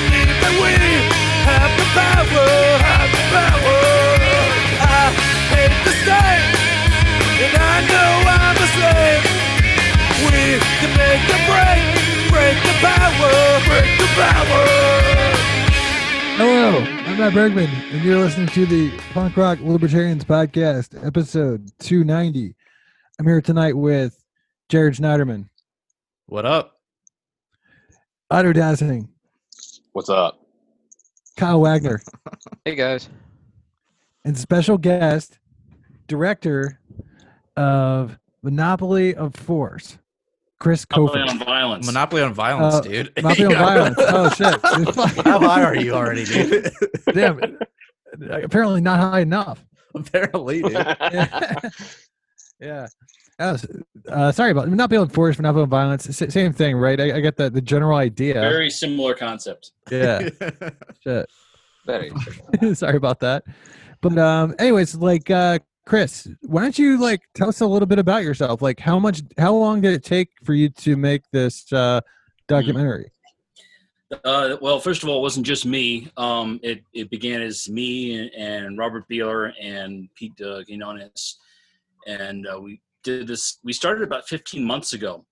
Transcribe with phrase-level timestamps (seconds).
[0.00, 0.72] believe that we
[1.44, 2.48] have the power,
[2.88, 3.80] have the power.
[4.80, 5.12] I
[5.52, 6.44] hate the state,
[7.44, 9.22] and I know I'm a slave.
[10.24, 11.84] We can make the break,
[12.32, 13.36] break the power,
[13.68, 14.64] break the power.
[16.40, 22.54] Hello, I'm Matt Bergman, and you're listening to the Punk Rock Libertarians Podcast, episode 290.
[23.18, 24.16] I'm here tonight with
[24.70, 25.50] Jared Schneiderman,
[26.26, 26.78] What up?
[28.30, 29.08] Otto Dassing,
[30.00, 30.40] What's up?
[31.36, 32.00] Kyle Wagner,
[32.64, 33.10] Hey guys.
[34.24, 35.38] and special guest,
[36.06, 36.80] director
[37.54, 39.98] of Monopoly of Force,
[40.58, 41.28] Chris Monopoly Kofer.
[41.28, 41.84] on violence.
[41.84, 43.12] Monopoly on violence, Uh, dude.
[43.22, 43.96] Monopoly on Violence.
[44.00, 44.60] Oh, shit.
[45.26, 46.72] How high are you already, dude?
[47.12, 47.58] Damn.
[48.42, 49.62] Apparently not high enough.
[49.94, 50.72] Apparently, dude.
[52.58, 52.86] yeah.
[53.40, 53.56] Yeah.
[54.08, 56.08] Uh, sorry about not being force for not being violence.
[56.08, 57.00] S- same thing, right?
[57.00, 58.34] I, I get the, the general idea.
[58.34, 59.72] Very similar concept.
[59.90, 60.28] yeah.
[61.04, 61.26] Shit.
[61.86, 62.12] Very.
[62.74, 63.44] sorry about that.
[64.00, 67.98] But um, anyways, like uh, Chris, why don't you like tell us a little bit
[67.98, 68.62] about yourself?
[68.62, 72.00] Like, how much, how long did it take for you to make this uh,
[72.46, 73.10] documentary?
[74.24, 76.10] Uh, well, first of all, it wasn't just me.
[76.16, 81.38] Um, it, it began as me and, and Robert Beeler and Pete uh, Quinones.
[82.06, 85.24] And uh, we did this, we started about 15 months ago.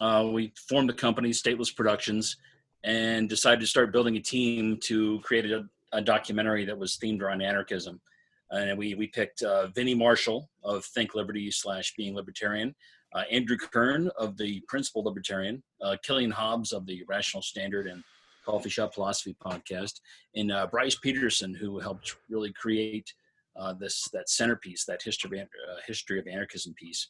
[0.00, 2.36] Uh, we formed the company, Stateless Productions,
[2.82, 7.22] and decided to start building a team to create a, a documentary that was themed
[7.22, 8.00] around anarchism.
[8.50, 12.74] And we, we picked uh, Vinnie Marshall of Think Liberty slash Being Libertarian,
[13.14, 18.02] uh, Andrew Kern of the Principal Libertarian, uh, Killian Hobbs of the Rational Standard and
[18.44, 20.00] Coffee Shop Philosophy podcast,
[20.36, 23.14] and uh, Bryce Peterson, who helped really create
[23.78, 27.08] this that centerpiece, that history of, uh, history of anarchism piece.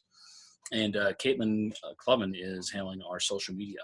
[0.71, 3.79] And uh, Caitlin uh, is handling our social media.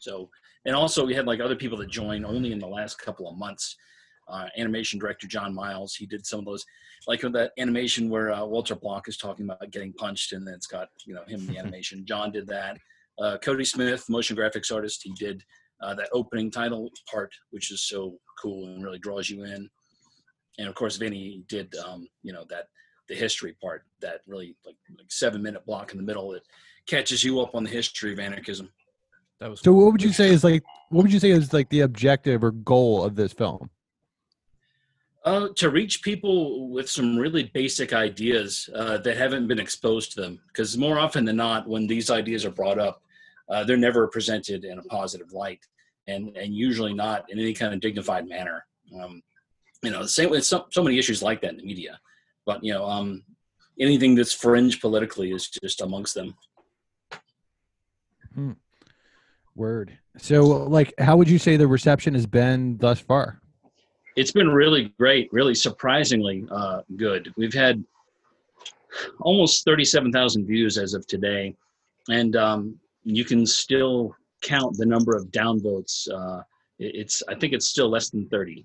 [0.00, 0.28] So,
[0.64, 3.36] and also we had like other people that joined only in the last couple of
[3.36, 3.76] months.
[4.28, 6.64] Uh, animation director John Miles, he did some of those,
[7.08, 10.54] like with that animation where uh, Walter Block is talking about getting punched, and then
[10.54, 12.06] it's got you know him in the animation.
[12.06, 12.78] John did that.
[13.18, 15.42] Uh, Cody Smith, motion graphics artist, he did
[15.82, 19.68] uh, that opening title part, which is so cool and really draws you in.
[20.58, 22.68] And of course, Vinny did, um, you know, that
[23.08, 26.42] the history part, that really like, like seven minute block in the middle that
[26.86, 28.70] catches you up on the history of anarchism.
[29.40, 31.68] That was So, what would you say is like, what would you say is like
[31.70, 33.70] the objective or goal of this film?
[35.24, 40.20] Uh, to reach people with some really basic ideas uh, that haven't been exposed to
[40.20, 43.02] them, because more often than not, when these ideas are brought up,
[43.50, 45.60] uh, they're never presented in a positive light,
[46.06, 48.64] and and usually not in any kind of dignified manner.
[48.98, 49.22] Um,
[49.82, 51.98] you know, the same with so, so many issues like that in the media,
[52.46, 53.22] but you know, um,
[53.78, 56.34] anything that's fringe politically is just amongst them.
[59.56, 59.98] Word.
[60.16, 63.40] So, like, how would you say the reception has been thus far?
[64.16, 67.32] it's been really great, really surprisingly uh, good.
[67.36, 67.82] We've had
[69.20, 71.54] almost 37,000 views as of today,
[72.08, 76.06] and um, you can still count the number of downvotes.
[76.12, 76.42] Uh,
[76.78, 78.64] it's I think it's still less than 30,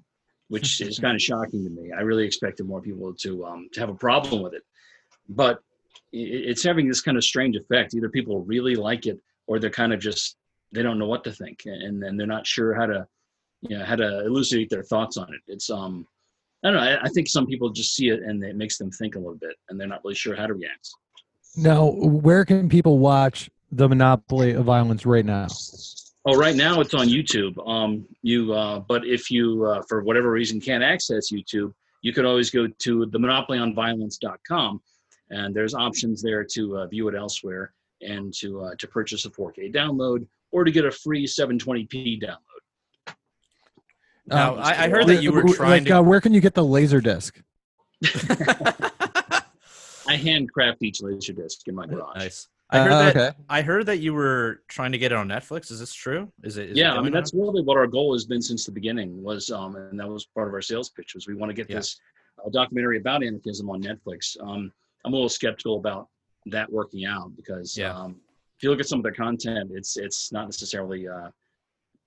[0.50, 1.91] which is kind of shocking to me.
[1.91, 4.63] I really expected more people to um, to have a problem with it,
[5.29, 5.59] but
[6.11, 7.94] it's having this kind of strange effect.
[7.94, 10.38] Either people really like it, or they're kind of just
[10.72, 13.07] they don't know what to think, and then they're not sure how to
[13.61, 16.06] you know how to elucidate their thoughts on it it's um
[16.63, 18.91] i don't know I, I think some people just see it and it makes them
[18.91, 20.89] think a little bit and they're not really sure how to react
[21.57, 25.47] Now, where can people watch the Monopoly of Violence right now?
[26.25, 30.31] Oh right now it's on youtube um you uh but if you uh, for whatever
[30.31, 34.81] reason can't access youtube you could always go to the monopolyonviolence.com
[35.31, 39.30] and there's options there to uh, view it elsewhere and to uh, to purchase a
[39.30, 43.16] 4k download or to get a free 720p download
[44.28, 46.53] Now, Um, I, I heard that you were like, trying uh, where can you get
[46.53, 47.42] the laser disc?
[48.03, 48.92] to.
[50.07, 52.47] i handcraft each laser disc in my garage nice.
[52.71, 53.15] I heard Uh, that.
[53.15, 53.37] okay.
[53.50, 55.69] I heard that you were trying to get it on Netflix.
[55.71, 56.31] Is this true?
[56.44, 56.71] Is it?
[56.71, 59.21] Is it yeah, I mean that's really what our goal has been since the beginning
[59.21, 61.69] was, um, and that was part of our sales pitch was we want to get
[61.69, 61.77] Yeah.
[61.77, 62.00] this
[62.44, 64.35] uh, documentary about anarchism on Netflix.
[64.41, 64.71] Um,
[65.03, 66.09] I'm a little skeptical about
[66.47, 67.94] that working out because Yeah.
[67.95, 68.19] um,
[68.57, 71.29] if you look at some of the content, it's it's not necessarily, uh,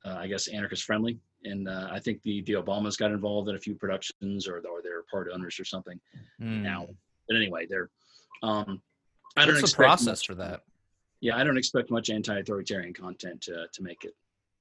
[0.05, 1.19] uh, I guess, anarchist friendly.
[1.45, 4.83] And uh, I think the the Obamas got involved in a few productions, or or
[4.83, 6.01] they're part owners or something
[6.41, 6.63] Hmm.
[6.65, 6.89] now.
[7.29, 7.91] But anyway, they're.
[8.43, 8.83] Um,
[9.37, 10.63] I don't What's expect process much- for that?
[11.21, 14.15] yeah, I don't expect much anti-authoritarian content to, to make it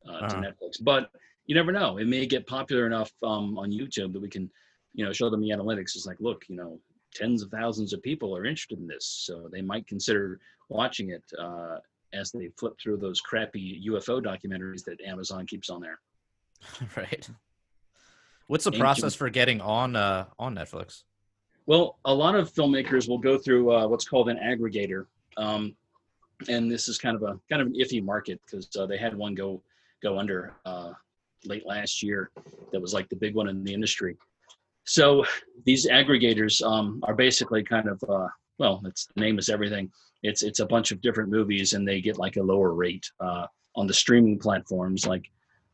[0.08, 0.42] uh, to Uh-huh.
[0.42, 1.10] Netflix, but
[1.46, 1.98] you never know.
[1.98, 4.50] It may get popular enough um, on YouTube that we can,
[4.94, 5.96] you know, show them the analytics.
[5.96, 6.80] It's like, look, you know,
[7.14, 11.24] tens of thousands of people are interested in this, so they might consider watching it
[11.40, 11.78] uh,
[12.14, 16.00] as they flip through those crappy UFO documentaries that Amazon keeps on there.
[16.98, 17.30] right.
[18.48, 18.80] What's the you.
[18.80, 21.04] process for getting on uh on Netflix?
[21.68, 25.06] Well, a lot of filmmakers will go through uh, what's called an aggregator,
[25.36, 25.76] um,
[26.48, 29.14] and this is kind of a kind of an iffy market because uh, they had
[29.16, 29.62] one go
[30.02, 30.94] go under uh,
[31.44, 32.32] late last year.
[32.72, 34.16] That was like the big one in the industry.
[34.86, 35.26] So
[35.66, 38.30] these aggregators um, are basically kind of uh,
[38.60, 39.92] well, it's the name is everything.
[40.24, 43.46] It's it's a bunch of different movies, and they get like a lower rate uh,
[43.76, 45.30] on the streaming platforms like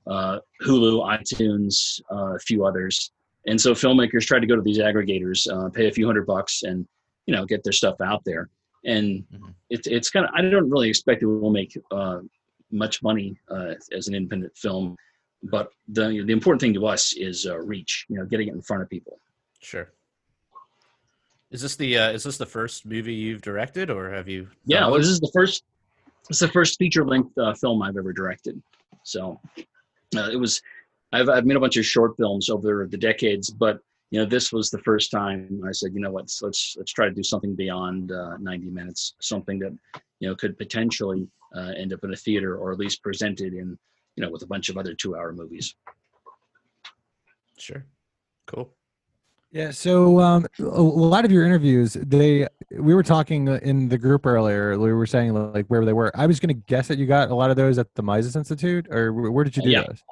[0.07, 3.11] uh, Hulu, iTunes, a few others.
[3.45, 6.63] And so filmmakers try to go to these aggregators, uh, pay a few hundred bucks,
[6.63, 6.87] and
[7.25, 8.49] you know get their stuff out there.
[8.85, 9.53] And Mhm.
[9.69, 12.19] it's it's kind of I don't really expect it will make uh,
[12.71, 14.95] much money uh, as an independent film,
[15.43, 18.05] but the the important thing to us is uh, reach.
[18.09, 19.19] You know, getting it in front of people.
[19.61, 19.91] Sure.
[21.51, 24.49] Is this the uh, is this the first movie you've directed, or have you?
[24.65, 25.63] Yeah, well, this is the first.
[26.29, 28.61] Is the first feature length uh, film I've ever directed.
[29.03, 29.39] So
[30.15, 30.61] uh, it was.
[31.13, 33.79] I've I've made a bunch of short films over the decades, but
[34.11, 37.07] you know this was the first time I said, you know what, let's let's try
[37.07, 39.73] to do something beyond uh, 90 minutes, something that
[40.19, 43.77] you know could potentially uh, end up in a theater or at least presented in
[44.15, 45.75] you know with a bunch of other two-hour movies.
[47.57, 47.85] Sure.
[48.47, 48.73] Cool.
[49.51, 53.99] Yeah, so um, a a lot of your interviews, they we were talking in the
[53.99, 54.77] group earlier.
[54.79, 56.11] We were saying like where they were.
[56.15, 58.35] I was going to guess that you got a lot of those at the Mises
[58.35, 59.83] Institute, or where did you do Yeah.
[59.87, 60.03] those?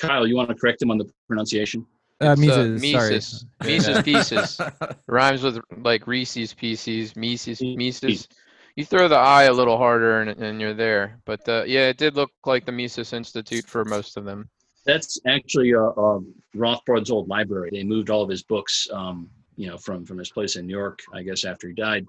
[0.00, 1.86] Kyle, you want to correct him on the pronunciation?
[2.22, 3.14] Uh, It's, uh, Mises, sorry.
[3.14, 3.44] Mises.
[3.64, 4.60] Mises pieces.
[5.06, 8.28] Rhymes with like Reese's Pieces, Mises, Mises.
[8.76, 11.18] You throw the I a little harder and, and you're there.
[11.24, 14.48] But uh, yeah, it did look like the Mises Institute for most of them.
[14.86, 17.70] That's actually uh, um, Rothbard's old library.
[17.72, 20.76] They moved all of his books, um, you know, from from his place in New
[20.76, 22.06] York, I guess, after he died,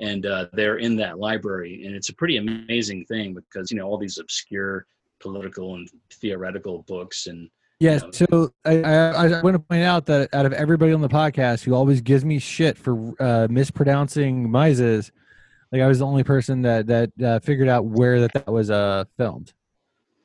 [0.00, 1.84] and uh, they're in that library.
[1.84, 4.86] And it's a pretty amazing thing because you know all these obscure
[5.20, 8.02] political and theoretical books and Yes.
[8.04, 8.26] Yeah.
[8.30, 11.62] So I, I, I want to point out that out of everybody on the podcast
[11.62, 15.12] who always gives me shit for uh, mispronouncing Mises,
[15.70, 18.70] like I was the only person that that uh, figured out where that that was
[18.70, 19.52] uh, filmed.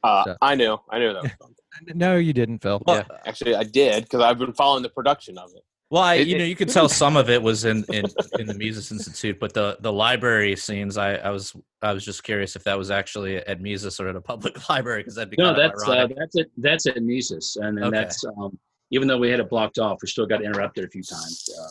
[0.02, 0.78] Uh, So- I knew.
[0.90, 1.56] I knew that was filmed.
[1.94, 2.82] No, you didn't, Phil.
[2.86, 5.64] Well, Actually, I did because I've been following the production of it.
[5.92, 8.06] Well, I, It- you know, you could tell some of it was in, in,
[8.40, 12.24] in the Mises Institute, but the, the library scenes, I, I was I was just
[12.24, 15.36] curious if that was actually at Mises or at a public library, because that'd be
[15.38, 16.52] no, kind of that's uh, that's it.
[16.58, 17.98] That's at Mises, and then Okay.
[17.98, 18.58] that's um,
[18.92, 21.50] even though we had it blocked off, we still got interrupted a few times.
[21.60, 21.70] Uh,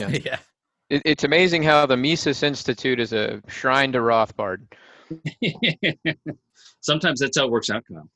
[0.00, 0.08] yeah.
[0.24, 0.38] yeah.
[0.90, 4.66] It, it's amazing how the Mises Institute is a shrine to Rothbard.
[6.80, 7.82] sometimes that's how it works out.
[7.86, 8.10] Kyle.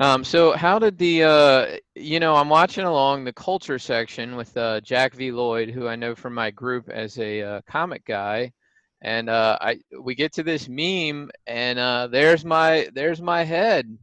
[0.00, 4.56] Um, so how did the uh, you know I'm watching along the culture section with
[4.56, 8.50] uh, Jack V Lloyd, who I know from my group as a uh, comic guy,
[9.02, 13.94] and uh, I we get to this meme, and uh, there's my there's my head.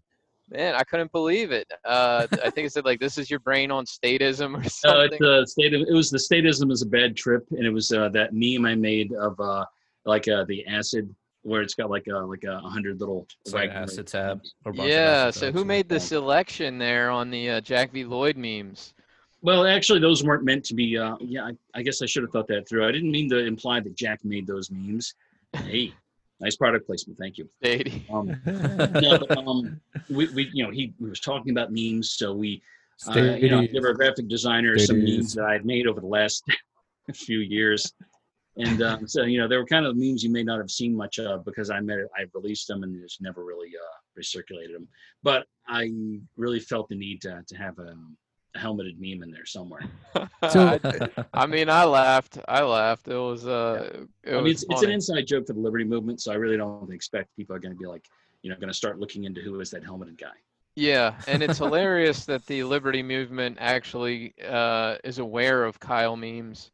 [0.50, 1.68] Man, I couldn't believe it.
[1.84, 5.10] Uh, I think it said like this is your brain on statism or something.
[5.14, 7.92] it's the state of, it was the statism is a bad trip, and it was
[7.92, 9.66] uh, that meme I made of uh,
[10.06, 11.14] like uh, the acid
[11.48, 14.42] where it's got like a like a hundred little It's like wagon acid tab.
[14.66, 15.32] Or yeah.
[15.32, 18.94] So who made the selection there on the uh, Jack V Lloyd memes?
[19.42, 20.98] Well, actually, those weren't meant to be.
[20.98, 22.88] Uh, yeah, I, I guess I should have thought that through.
[22.88, 25.14] I didn't mean to imply that Jack made those memes.
[25.54, 25.94] Hey,
[26.42, 27.18] nice product placement.
[27.18, 27.48] Thank you.
[27.64, 28.10] Stady.
[28.12, 28.36] Um,
[29.02, 29.80] no, but, um,
[30.10, 32.62] we, we, you know, he, he was talking about memes, so we,
[33.08, 36.08] uh, you know, give our graphic designer some memes that I had made over the
[36.08, 36.44] last
[37.14, 37.94] few years,
[38.58, 40.96] and um, so you know, there were kind of memes you may not have seen
[40.96, 44.74] much of because I made it, I released them and just never really uh, recirculated
[44.74, 44.88] them.
[45.24, 45.92] But I
[46.36, 47.96] really felt the need to to have a,
[48.56, 49.82] a helmeted meme in there somewhere.
[50.52, 52.38] So- I, I mean, I laughed.
[52.48, 53.08] I laughed.
[53.08, 56.22] It was uh, it I mean, it's, it's an inside joke for the Liberty Movement,
[56.22, 58.06] so I really don't expect people are going to be like,
[58.42, 60.28] you know, going to start looking into who is that helmeted guy.
[60.76, 66.72] Yeah, and it's hilarious that the Liberty Movement actually uh, is aware of Kyle memes.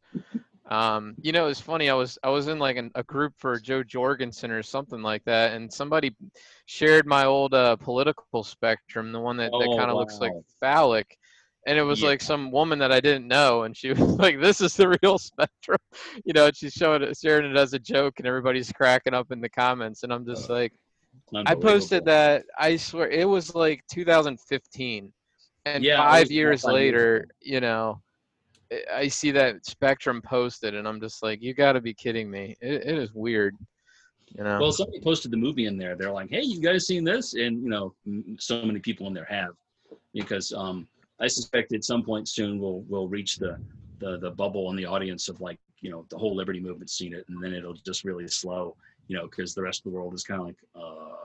[0.70, 1.90] Um, you know, it's funny.
[1.90, 5.22] I was I was in like an, a group for Jo Jorgensen or something like
[5.24, 6.14] that, and somebody
[6.66, 10.34] shared my old uh, political spectrum, the one that, that Oh, kind of looks like
[10.60, 11.18] phallic.
[11.66, 12.02] And it was Yeah.
[12.02, 15.18] like some woman that I didn't know, and she was like, "This is the real
[15.20, 15.78] spectrum,"
[16.24, 16.46] you know.
[16.46, 19.48] And she's showing it, sharing it as a joke, and everybody's cracking up in the
[19.50, 20.72] comments, and I'm just like,
[21.46, 22.44] I posted that.
[22.58, 25.12] I swear it was like 2015,
[25.66, 28.02] and Yeah, five years five years later, you know,
[28.92, 32.56] I- see that Spectrum posted, and I'm just like, you got to be kidding me!
[32.60, 33.56] It, it is weird,
[34.36, 34.58] you know.
[34.60, 35.96] Well, somebody posted the movie in there.
[35.96, 37.94] They're like, "Hey, you guys seen this?" And you know,
[38.38, 39.54] so many people in there have,
[40.12, 40.88] because um,
[41.20, 43.58] I suspect at some point soon we'll we'll reach the
[43.98, 47.14] the the bubble in the audience of like you know the whole Liberty Movement's seen
[47.14, 48.76] it, and then it'll just really slow,
[49.08, 51.24] you know, because the rest of the world is kind of like, uh,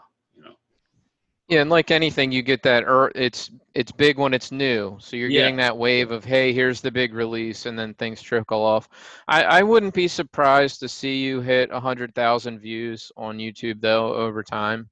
[1.50, 2.84] Yeah, and like anything, you get that.
[2.84, 5.42] Er, it's it's big when it's new, so you're Yeah.
[5.42, 8.88] getting that wave of hey, here's the big release, and then things trickle off.
[9.28, 13.82] I I wouldn't be surprised to see you hit a hundred thousand views on YouTube
[13.82, 14.90] though over time.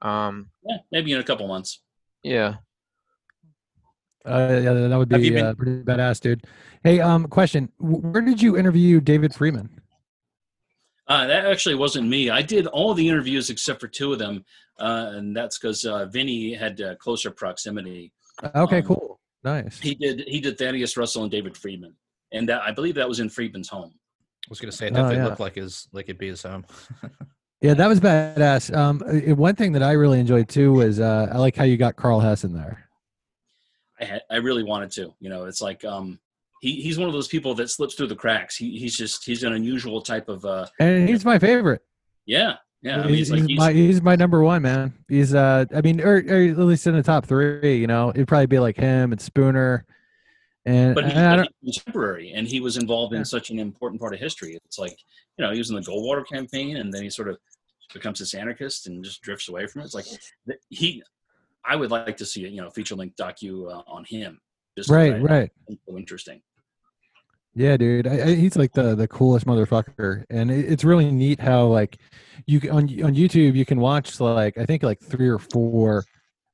[0.00, 1.82] Um, Yeah, maybe in a couple months.
[2.22, 2.54] yeah.
[4.24, 6.44] Uh, yeah, that would be been- uh, pretty badass, dude.
[6.82, 9.68] Hey, um, question: Where did you interview David Friedman?
[11.06, 12.30] Uh, that actually wasn't me.
[12.30, 14.44] I did all the interviews except for two of them,
[14.80, 18.12] uh, and that's because uh, Vinny had uh, closer proximity.
[18.54, 19.78] Okay, Um, cool, nice.
[19.78, 21.94] He did he did Thaddeus Russell and David Friedman,
[22.32, 23.92] and that, I believe that was in Friedman's home.
[23.94, 25.26] I was gonna say it Oh, definitely yeah.
[25.26, 26.64] looked like his like it'd be his home.
[27.62, 28.74] Yeah, that was badass.
[28.74, 31.76] Um, uh, one thing that I really enjoyed too was uh, I like how you
[31.76, 32.88] got Karl Hess in there.
[34.00, 35.12] I had, I really wanted to.
[35.20, 36.18] You know, it's like um,
[36.62, 38.56] he he's one of those people that slips through the cracks.
[38.56, 41.82] He he's just he's an unusual type of uh, and he's my favorite.
[42.24, 43.00] yeah yeah.
[43.00, 44.94] I mean, he's, he's like he's he's, my he's my number one man.
[45.08, 47.76] He's uh, I mean, or, or at least in the top three.
[47.76, 49.84] You know, it'd probably be like him and Spooner,
[50.64, 53.20] and, but, he, and but don't, he was contemporary, and he was involved Yeah.
[53.20, 54.58] in such an important part of history.
[54.64, 54.96] It's like
[55.36, 57.38] you know he was in the Goldwater campaign, and then he sort of
[57.92, 59.86] becomes this anarchist and just drifts away from it.
[59.86, 60.06] It's like
[60.68, 61.02] he.
[61.62, 64.40] I would like to see a you know feature length docu uh, on him.
[64.78, 65.50] Just right, right.
[65.68, 66.40] so interesting.
[67.54, 71.40] Yeah, dude, I, I, he's like the the coolest motherfucker, and it, it's really neat
[71.40, 71.98] how like
[72.46, 76.04] you on on YouTube you can watch like I think like three or four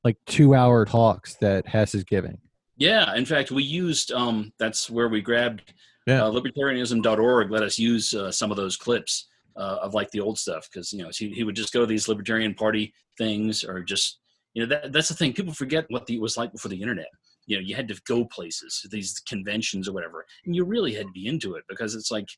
[0.05, 2.39] like two hour talks that Hess is giving.
[2.79, 5.73] Yeah, in fact, we used um, that's where we grabbed
[6.07, 6.25] Yeah.
[6.25, 7.51] uh, libertarianism.org.
[7.51, 10.93] Let us use uh, some of those clips uh, of like the old stuff because
[10.93, 14.19] you know he, he would just go to these libertarian party things or just
[14.55, 16.81] you know that that's the thing people forget what the, it was like before the
[16.81, 17.09] internet.
[17.47, 21.07] You know, you had to go places, these conventions or whatever, and you really had
[21.07, 22.29] to be into it because it's like,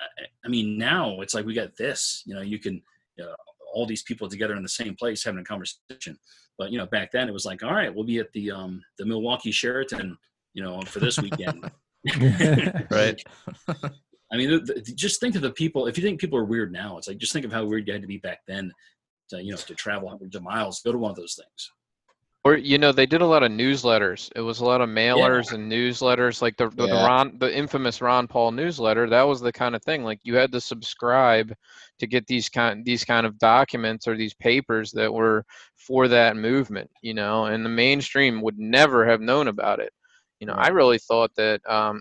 [0.00, 2.22] I- I mean, now it's like we got this.
[2.26, 2.82] You know, you can
[3.20, 3.34] uh,
[3.74, 6.18] all these people together in the same place having a conversation.
[6.58, 8.82] But you know, back then it was like, all right, we'll be at the um,
[8.98, 10.16] the Milwaukee Sheraton,
[10.54, 11.70] you know, for this weekend.
[12.90, 13.22] right.
[14.32, 15.86] I mean, th- th- just think of the people.
[15.86, 17.92] If you think people are weird now, it's like just think of how weird you
[17.92, 18.72] had to be back then,
[19.30, 21.72] to you know, to travel hundreds of miles, go to one of those things.
[22.42, 24.30] Or you know, they did a lot of newsletters.
[24.34, 28.00] It was a lot of mailers and newsletters, like the the, the Ron, the infamous
[28.00, 29.10] Ron Paul newsletter.
[29.10, 30.04] That was the kind of thing.
[30.04, 31.52] Like you had to subscribe
[31.98, 35.44] to get these kind these kind of documents or these papers that were
[35.76, 36.90] for that movement.
[37.02, 39.92] You know, and the mainstream would never have known about it.
[40.40, 41.60] You know, I really thought that.
[41.68, 42.00] Um,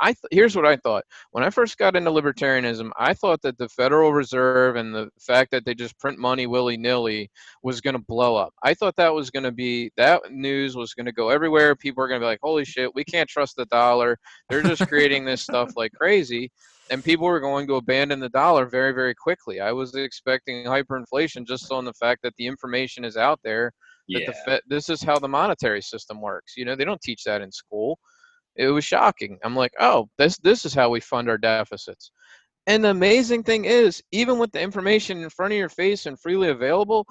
[0.00, 2.90] I th- here's what I thought when I first got into libertarianism.
[2.98, 6.76] I thought that the Federal Reserve and the fact that they just print money willy
[6.76, 7.30] nilly
[7.62, 8.52] was going to blow up.
[8.62, 11.76] I thought that was going to be that news was going to go everywhere.
[11.76, 14.18] People are going to be like, "Holy shit, we can't trust the dollar.
[14.48, 16.50] They're just creating this stuff like crazy."
[16.90, 19.60] And people were going to abandon the dollar very, very quickly.
[19.60, 23.72] I was expecting hyperinflation just on the fact that the information is out there
[24.12, 26.56] that Yeah, the Fed, this is how the monetary system works.
[26.56, 27.98] You know, they don't teach that in school.
[28.60, 29.38] It was shocking.
[29.42, 32.12] I'm like, oh, this this is how we fund our deficits.
[32.66, 36.20] And the amazing thing is, even with the information in front of your face and
[36.20, 37.06] freely available,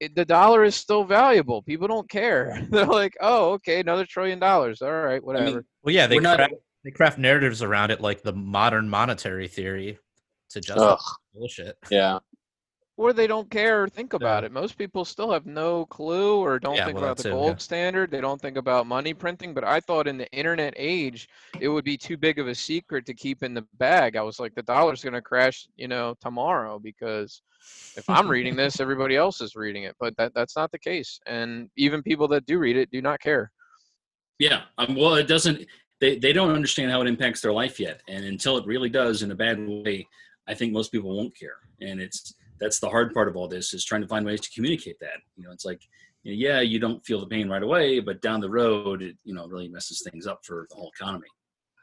[0.00, 1.62] it, the dollar is still valuable.
[1.62, 2.66] People don't care.
[2.70, 4.80] They're like, oh, okay, another trillion dollars.
[4.82, 5.44] All right, I whatever.
[5.46, 6.54] mean, Well, yeah, they We're not- craft,
[6.84, 9.98] they craft narratives around it like the modern monetary theory
[10.50, 10.96] to justify
[11.34, 11.76] bullshit.
[11.90, 12.18] yeah.
[12.98, 14.52] Or they don't care or think about it.
[14.52, 17.56] Most people still have no clue or don't Yeah, think well, about the gold yeah.
[17.58, 18.10] standard.
[18.10, 19.54] They don't think about money printing.
[19.54, 21.28] But I thought in the internet age,
[21.60, 24.16] it would be too big of a secret to keep in the bag.
[24.16, 27.40] I was like, the dollar's going to crash, you know, tomorrow because
[27.96, 29.96] if I'm reading this, everybody else is reading it.
[30.00, 31.20] But that that's not the case.
[31.26, 33.52] And even people that do read it do not care.
[34.40, 34.62] yeah.
[34.78, 35.66] Um, well, it doesn't.
[36.00, 39.22] They they don't understand how it impacts their life yet, and until it really does
[39.22, 40.06] in a bad way,
[40.48, 41.58] I think most people won't care.
[41.80, 44.50] And it's that's the hard part of all this is trying to find ways to
[44.50, 45.18] communicate that.
[45.36, 45.82] You know, it's like,
[46.22, 49.16] you know, yeah, you don't feel the pain right away, but down the road, it
[49.24, 51.28] you know really messes things up for the whole economy.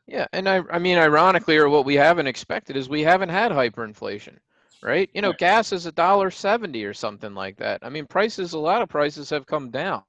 [0.08, 3.52] Yeah, and I I mean ironically or what we haven't expected is we haven't had
[3.52, 4.38] hyperinflation.
[4.84, 5.10] Right?
[5.16, 5.40] You know, Right.
[5.40, 7.80] gas is a dollar 70 or something like that.
[7.82, 10.04] I mean, prices a lot of prices have come down.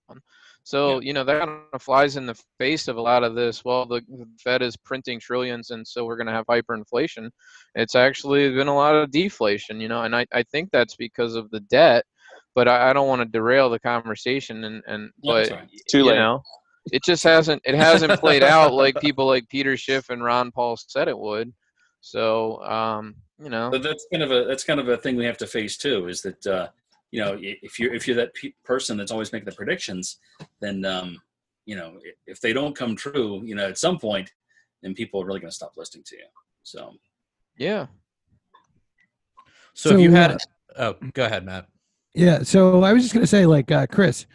[0.67, 3.65] So, you know, that kind of flies in the face of a lot of this.
[3.65, 7.31] Well, the the Fed is printing trillions and so we're going to have hyperinflation.
[7.77, 11.37] It's actually been a lot of deflation, you know, and I, I think that's because
[11.37, 12.05] of the debt,
[12.57, 15.59] but I, I don't want to derail the conversation and and No, but it's all
[15.59, 15.69] right.
[15.89, 16.17] Too you late.
[16.17, 16.43] know
[16.93, 20.77] it just hasn't it hasn't played out like people like peter schiff and ron paul
[20.77, 21.53] said it would
[22.01, 25.25] so um you know But that's kind of a that's kind of a thing we
[25.25, 26.09] have to face too.
[26.09, 26.69] Is that uh,
[27.13, 30.19] you know if you're if you're that pe- person that's always making the predictions,
[30.61, 31.21] then um,
[31.65, 34.31] you know if they don't come true, you know at some point,
[34.83, 36.27] then people are really going to stop listening to you.
[36.63, 36.95] So
[37.57, 37.87] yeah
[39.75, 40.39] So, if you So, had, uh,
[40.79, 41.67] oh, go ahead, Matt.
[42.15, 44.27] Yeah, so I was just gonna say, like, uh, Chris.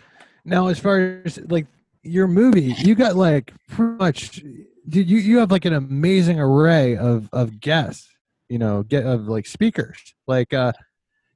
[0.46, 1.66] Now, as far as like
[2.04, 4.44] your movie, you got like pretty much.
[4.88, 8.08] Did you you have like an amazing array of of guests?
[8.50, 9.98] You know, get of like speakers.
[10.28, 10.74] Like, uh,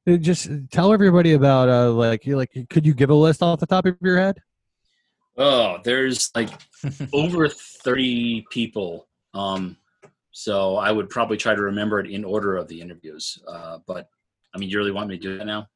[0.08, 2.52] just tell everybody about uh, like you like.
[2.70, 4.38] Could you give a list off the top of your head?
[5.38, 6.50] Oh, there's like
[7.14, 9.08] over 30 people.
[9.34, 9.78] Um,
[10.32, 13.38] so I would probably try to remember it in order of the interviews.
[13.48, 14.10] Uh, but
[14.54, 15.68] I mean, you really want me to do that now?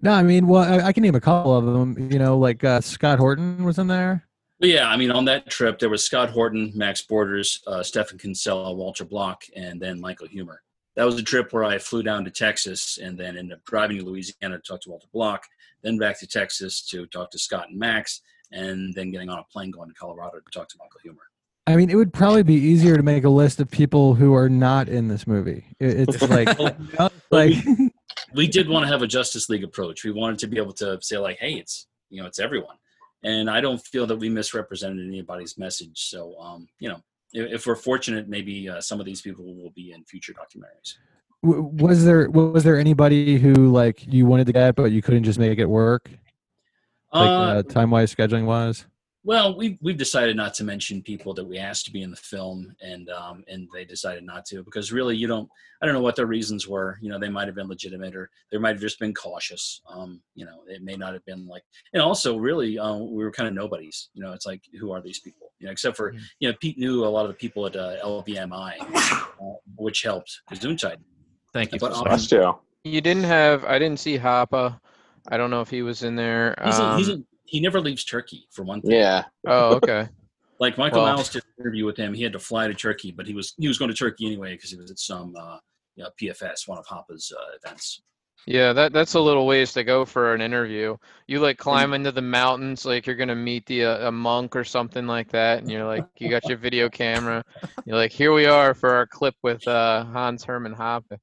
[0.00, 2.10] No, I mean, well, I, I can name a couple of them.
[2.12, 4.26] You know, like uh, Scott Horton was in there.
[4.60, 8.18] But yeah, I mean, on that trip, there was Scott Horton, Max Borders, uh, Stephan
[8.18, 10.58] Kinsella, Walter Block, and then Michael Huemer.
[10.96, 13.98] That was a trip where I flew down to Texas and then ended up driving
[13.98, 15.44] to Louisiana to talk to Walter Block,
[15.82, 18.20] then back to Texas to talk to Scott and Max,
[18.52, 21.24] and then getting on a plane going to Colorado to talk to Michael Huemer.
[21.66, 24.50] I mean, it would probably be easier to make a list of people who are
[24.50, 25.64] not in this movie.
[25.80, 27.54] It's like, you know, like
[28.34, 30.04] we did want to have a Justice League approach.
[30.04, 32.76] We wanted to be able to say like, "Hey, it's you know, it's everyone,"
[33.22, 36.08] and I don't feel that we misrepresented anybody's message.
[36.08, 37.00] So, um, you know,
[37.34, 40.96] if, we're fortunate, maybe uh, some of these people will be in future documentaries.
[41.42, 45.38] was there was there anybody who like you wanted to get but you couldn't just
[45.38, 46.10] make it work,
[47.12, 48.86] like Uh, uh, time wise, scheduling wise?
[49.26, 52.16] Well, we've we've decided not to mention people that we asked to be in the
[52.16, 55.48] film, and um, and they decided not to because really you don't.
[55.80, 56.98] I don't know what their reasons were.
[57.00, 59.80] You know, they might have been legitimate, or they might have just been cautious.
[59.88, 61.62] Um, you know, it may not have been like.
[61.94, 64.10] And also, really, uh, we were kind of nobodies.
[64.12, 65.52] You know, it's like who are these people?
[65.58, 66.20] You know, except for Mhm.
[66.40, 68.74] you know, Pete knew a lot of the people at uh, LvMI,
[69.40, 70.96] uh, which helped Gesundheit.
[71.54, 71.78] Thank you.
[71.78, 72.54] But, um, saying
[72.84, 73.64] You didn't have.
[73.64, 74.78] I didn't see Hoppe.
[75.28, 76.54] I don't know if he was in there.
[76.62, 78.92] He's a, he's Um, a, he never leaves Turkey for one thing.
[78.92, 79.24] Yeah.
[79.46, 80.08] oh, okay.
[80.60, 82.14] Like Michael Well- Malice did an interview with him.
[82.14, 84.52] He had to fly to Turkey, but he was he was going to Turkey anyway
[84.52, 85.58] because he was at some uh,
[85.96, 88.02] you know, PFS, one of Hoppe's uh, events.
[88.46, 90.96] Yeah, that that's a little ways to go for an interview.
[91.26, 94.64] You like climb into the mountains, like you're gonna meet the uh, a monk or
[94.64, 97.42] something like that, and you're like, you got your video camera.
[97.86, 101.18] You're like, here we are for our clip with uh, Hans Hermann Hoppe.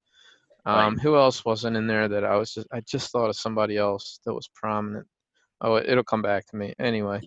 [0.65, 3.77] Um, Who else wasn't in there that I was just I just thought of somebody
[3.77, 5.07] else that was prominent.
[5.61, 7.21] Oh, it- it'll come back to me anyway.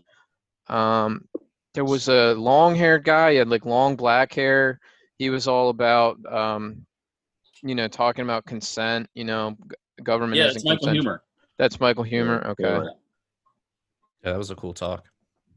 [0.69, 1.29] Um,
[1.75, 3.33] there was a long-haired guy.
[3.33, 4.81] He had like long black hair.
[5.19, 6.85] He was all about um,
[7.63, 9.09] you know, talking about consent.
[9.15, 9.57] You know,
[10.03, 11.19] government Yeah, isn't Michael consent- Huemer.
[11.59, 12.45] That's Michael Huemer.
[12.49, 12.65] Okay.
[12.65, 12.83] Yeah.
[14.25, 15.05] Yeah, that was a cool talk.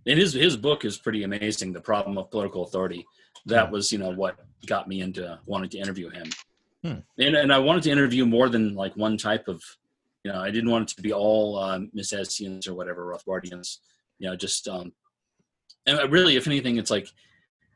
[0.05, 1.73] And his his book is pretty amazing.
[1.73, 3.05] The problem of political authority.
[3.45, 4.37] That was you know what
[4.67, 6.27] got me into wanting to interview him.
[6.83, 6.99] Hmm.
[7.17, 9.61] And and I wanted to interview more than like one type of.
[10.27, 13.77] You know, I didn't want it to be all um, Misesians or whatever Rothbardians.
[14.19, 14.91] You know, just um,
[15.85, 17.07] and I really, if anything, it's like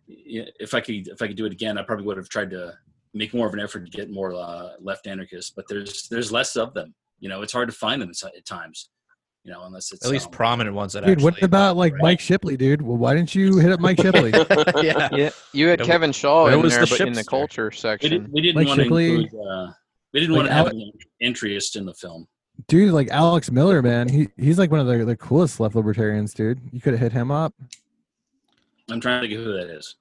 [0.10, 2.74] if I could if I could do it again, I probably would have tried to
[3.14, 5.54] make more of an effort to get more uh, left anarchists.
[5.56, 6.94] But there's there's less of them.
[7.22, 8.90] You know, it's hard to find them at at times.
[9.46, 11.24] You know, unless it's At least um, prominent ones that Dude, actually.
[11.24, 12.02] what about like right?
[12.04, 12.82] Mike Shipley, dude?
[12.82, 14.32] Well, why didn't you hit up Mike Shipley?
[14.84, 15.08] yeah.
[15.14, 17.28] Yeah, you had Yeah, Kevin Shaw where in was there, the but in the shipster?
[17.30, 18.10] culture We, section.
[18.12, 19.30] did, we didn't Like want to include.
[19.34, 19.72] Uh,
[20.14, 20.92] we didn't Like want to have Ale- an
[21.24, 22.28] entryist in the film.
[22.68, 26.34] Dude, like Alex Miller, man, he he's like one of the, the coolest left libertarians,
[26.34, 26.60] dude.
[26.72, 27.54] You could have hit him up.
[28.90, 29.96] I'm trying to get who that is.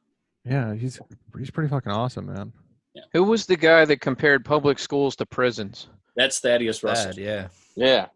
[0.44, 0.98] Yeah, he's
[1.38, 2.52] he's pretty fucking awesome, man.
[2.94, 3.02] yeah.
[3.12, 5.88] Who was the guy that compared public schools to prisons?
[6.16, 7.10] That's Thaddeus Russell.
[7.12, 7.48] Bad, yeah.
[7.76, 8.06] Yeah.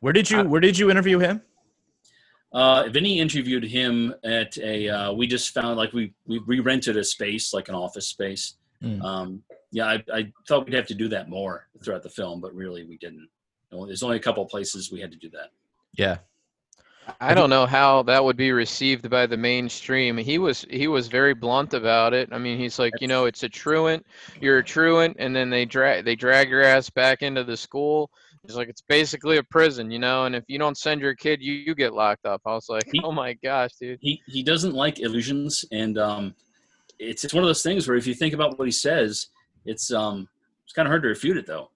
[0.00, 1.42] Where did you Where did you interview him?
[2.52, 4.88] Uh, Vinny interviewed him at a.
[4.88, 8.54] Uh, we just found like we we re-rented a space, like an office space.
[8.82, 9.02] Mm.
[9.02, 12.54] Um, yeah, I, I thought we'd have to do that more throughout the film, but
[12.54, 13.28] really we didn't.
[13.70, 15.50] You know, There's only a couple of places we had to do that.
[15.96, 16.18] Yeah.
[17.20, 20.16] I don't know how that would be received by the mainstream.
[20.16, 22.28] He was he was very blunt about it.
[22.30, 24.04] I mean, he's like, you know, it's a truant.
[24.40, 28.10] You're a truant, and then they drag they drag your ass back into the school.
[28.46, 30.24] He's like, it's basically a prison, you know.
[30.26, 32.40] And if you don't send your kid, you, you get locked up.
[32.46, 33.98] I was like, He- oh my gosh, dude.
[34.00, 36.34] He he doesn't like illusions, and um,
[36.98, 39.28] it's it's one of those things where if you think about what he says,
[39.64, 40.28] it's um
[40.64, 41.70] it's kind of hard to refute it though.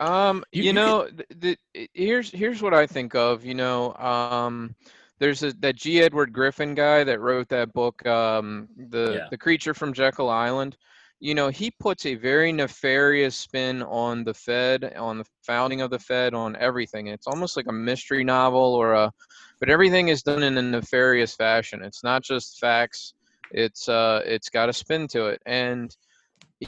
[0.00, 3.44] Um, You- you, you could- know, the, th- here's here's what I think of.
[3.44, 4.74] You know, um,
[5.18, 6.02] there's a, that G.
[6.02, 9.28] Edward Griffin guy that wrote that book, um, the Yeah.
[9.30, 10.76] the creature from Jekyll Island.
[11.18, 15.88] You know, he puts a very nefarious spin on the Fed, on the founding of
[15.90, 17.06] the Fed, on everything.
[17.06, 19.10] It's almost like a mystery novel or a,
[19.58, 21.82] but everything is done in a nefarious fashion.
[21.82, 23.14] It's not just facts.
[23.50, 25.96] It's uh, it's got a spin to it, and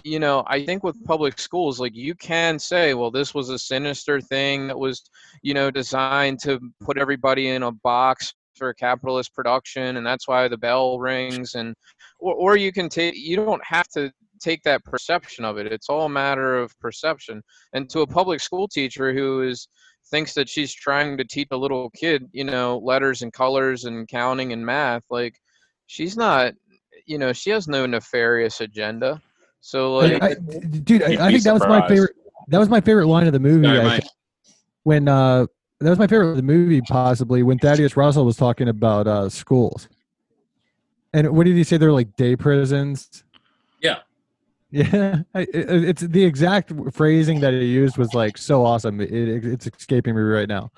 [0.05, 3.59] you know, I think with public schools, like you can say, well, this was a
[3.59, 5.03] sinister thing that was,
[5.43, 10.49] you know, designed to put everybody in a box for capitalist production, and that's why
[10.49, 11.55] the bell rings.
[11.55, 11.75] And
[12.19, 15.73] or, or you can take, you don't have to take that perception of it.
[15.73, 17.43] It's all a matter of perception.
[17.73, 19.69] And to a public school teacher who is
[20.11, 24.09] thinks that she's trying to teach a little kid, you know, letters and colors and
[24.09, 25.35] counting and math, like
[25.87, 26.55] she's not,
[27.07, 29.21] you know, she has no nefarious agenda.
[29.69, 32.17] So like, I, dude, I, I be think that was my favorite.
[32.47, 33.67] That was my favorite line of the movie.
[33.67, 34.11] Sorry, I think,
[34.85, 35.45] when uh,
[35.81, 39.29] that was my favorite of the movie, possibly when Thaddeus Russell was talking about uh,
[39.29, 39.91] schools.
[41.13, 41.77] And what did he say?
[41.77, 43.25] They're like day prisons.
[43.83, 43.99] Yeah.
[44.71, 49.01] Yeah, it, it's the exact phrasing that he used was like so awesome.
[49.01, 50.71] It, it, it's escaping me right now,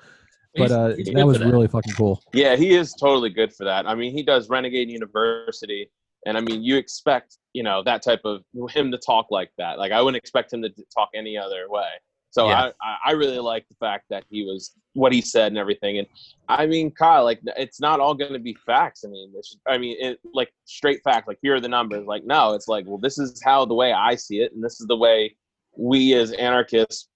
[0.55, 2.23] but uh, he's good that was really fucking cool.
[2.33, 3.87] Yeah, he is totally good for that.
[3.87, 5.91] I mean, he does Renegade University,
[6.25, 9.77] and I mean, you expect you know that type of him to talk like that.
[9.79, 11.89] Like I wouldn't expect him to talk any other way.
[12.29, 12.71] So Yeah.
[12.81, 15.97] I, I I really like the fact that he was what he said and everything.
[15.99, 16.07] And
[16.47, 19.03] I mean, Kyle, like it's not all going to be facts.
[19.05, 21.27] I mean, it's, I mean, it, like straight fact.
[21.27, 22.05] Like here are the numbers.
[22.05, 24.79] Like no, it's like well, this is how the way I see it, and this
[24.79, 25.35] is the way
[25.77, 27.09] we as anarchists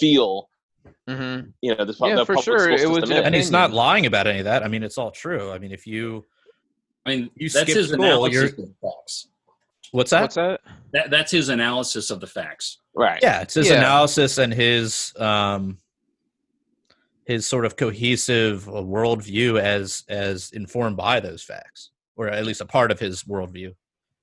[0.00, 0.48] feel.
[1.08, 1.52] mhm.
[1.60, 3.10] You know, this Yeah, the for public sure, it was is.
[3.10, 4.62] an and he's not lying about any of that.
[4.62, 5.50] I mean, it's all true.
[5.50, 6.24] I mean, if you
[7.04, 9.26] I mean, You that's skip his school, analysis you're- of facts.
[9.92, 10.22] What's that?
[10.22, 10.60] what's that?
[10.92, 12.78] That, that's his analysis of the facts.
[12.94, 13.20] right.
[13.22, 13.78] Yeah, it's his Yeah.
[13.78, 15.78] analysis and his um
[17.24, 22.60] his sort of cohesive uh, worldview as as informed by those facts, or at least
[22.60, 23.74] a part of his worldview.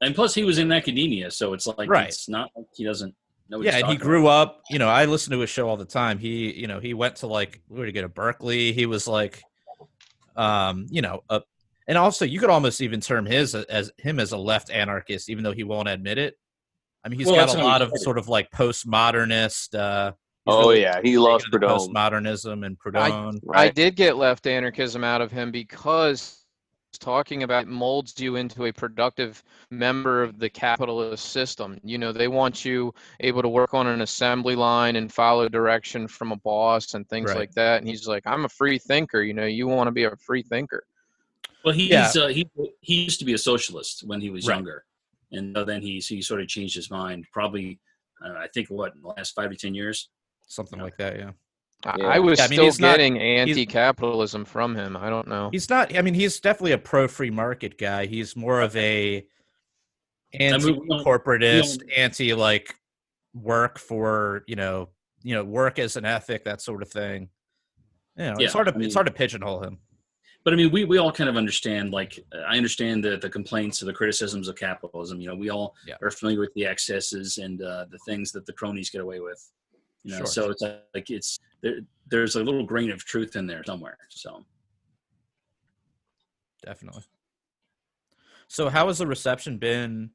[0.02, 2.08] And plus, he was in academia, so it's like Right.
[2.10, 3.16] it's not like he doesn't
[3.50, 3.58] know.
[3.58, 4.62] What yeah, and he talking grew up.
[4.70, 6.20] You know, I listen to his show all the time.
[6.20, 8.74] He, you know, he went to like where did he go to Berkeley?
[8.74, 9.42] He was like,
[10.36, 11.42] um, you know, a,
[11.90, 15.44] and also you could almost even term his as him as a left anarchist, even
[15.44, 16.36] though he won't admit it.
[17.04, 19.76] I mean, he's Well, got a lot of sort of like postmodernist.
[19.78, 20.14] Uh,
[20.48, 23.40] Oh really yeah, he loves taken into postmodernism and Proudhon.
[23.54, 23.76] I Right.
[23.76, 26.46] did get left anarchism out of him because
[26.92, 31.80] he's talking about it molds you into a productive member of the capitalist system.
[31.84, 36.08] You know, they want you able to work on an assembly line and follow direction
[36.08, 37.38] from a boss and things Right.
[37.40, 37.80] like that.
[37.80, 39.22] And he's like, I'm a free thinker.
[39.22, 40.84] You know, you want to be a free thinker.
[41.66, 42.12] Well, he's Yeah.
[42.16, 42.50] uh, he
[42.82, 44.56] he used to be a socialist when he was Right.
[44.56, 44.86] younger,
[45.32, 47.26] and then he he sort of changed his mind.
[47.34, 47.80] Probably,
[48.26, 50.10] uh, I think what in the last five to ten years.
[50.48, 51.16] something like that.
[51.18, 51.32] Yeah,
[51.86, 52.08] I- Yeah.
[52.08, 54.98] I was Yeah, I mean, still he's not- getting anti-capitalism from him.
[54.98, 55.50] I don't know.
[55.52, 55.96] he's not.
[55.96, 58.08] I mean, he's definitely a pro free market guy.
[58.08, 59.28] He's more of a
[60.34, 62.76] anti-corporatist, anti like
[63.34, 64.90] work for you know
[65.22, 67.30] you know work as an ethic that sort of thing.
[68.18, 69.80] You know, Yeah, it's hard to I mean- it's hard to pigeonhole him.
[70.44, 71.92] But I mean, we, we all kind of understand.
[71.92, 75.20] Like, I understand the the complaints or the criticisms of capitalism.
[75.20, 75.96] You know, we all Yeah.
[76.02, 79.52] are familiar with the excesses and uh, the things that the cronies get away with.
[80.04, 80.26] You know, Sure.
[80.28, 83.98] so it's like it's there, there's a little grain of truth in there somewhere.
[84.10, 84.46] So
[86.66, 87.04] Definitely.
[88.48, 90.12] So, how has the reception been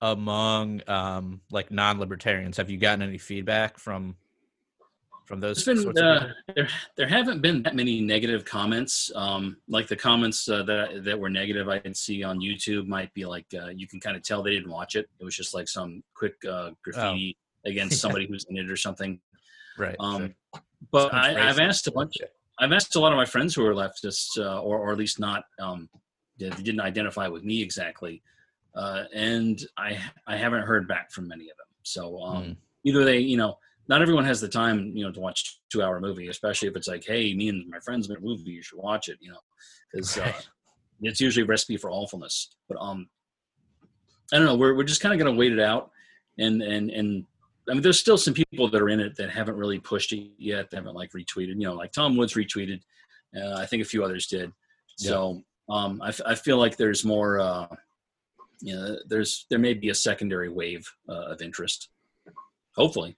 [0.00, 2.56] among um like non libertarians?
[2.56, 4.16] Have you gotten any feedback from
[5.24, 6.68] from those been uh, there.
[6.96, 9.10] There haven't been that many negative comments.
[9.14, 13.12] Um, like the comments uh, that that were negative, I can see on YouTube might
[13.14, 15.08] be like uh, you can kind of tell they didn't watch it.
[15.18, 19.18] It was just like some quick uh, graffiti against somebody who's in it or something.
[19.78, 19.96] Right.
[19.98, 20.34] Um,
[20.92, 22.16] but I, I've asked a bunch.
[22.58, 25.18] I've asked a lot of my friends who are leftists, uh, or or at least
[25.18, 25.44] not.
[25.58, 25.88] Um,
[26.38, 28.22] they didn't identify with me exactly,
[28.74, 31.66] uh, and I I haven't heard back from many of them.
[31.82, 32.52] So um, Hmm.
[32.84, 36.00] either they, you know, not everyone has the time, you know, to watch two hour
[36.00, 38.78] movie, especially if it's like, hey, me and my friends made a movie, you should
[38.78, 39.38] watch it, you know,
[39.92, 40.32] because uh,
[41.02, 42.54] it's usually a recipe for awfulness.
[42.68, 43.08] But um,
[44.32, 44.56] I don't know.
[44.56, 45.90] We're we're just kind of gonna wait it out,
[46.38, 47.26] and and and
[47.68, 50.30] I mean, there's still some people that are in it that haven't really pushed it
[50.38, 50.70] yet.
[50.70, 52.80] They haven't like retweeted, you know, like Tom Woods retweeted.
[53.36, 54.52] Uh, I think a few others did.
[54.96, 57.40] So um, I, f- I feel like there's more.
[57.40, 57.66] Uh,
[58.60, 61.90] you know, there's there may be a secondary wave uh, of interest.
[62.76, 63.16] Hopefully,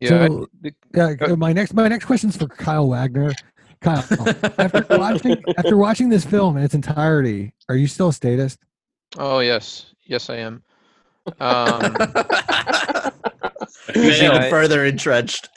[0.00, 3.32] Yeah, I- So- the- Yeah, uh, my next my next question's for Kyle Wagner.
[3.80, 4.04] Kyle,
[4.58, 8.58] after watching after watching this film in its entirety, are you still a statist?
[9.18, 10.62] oh yes, yes I am.
[11.38, 11.96] Um,
[13.94, 14.48] Even Yeah.
[14.50, 15.48] further entrenched.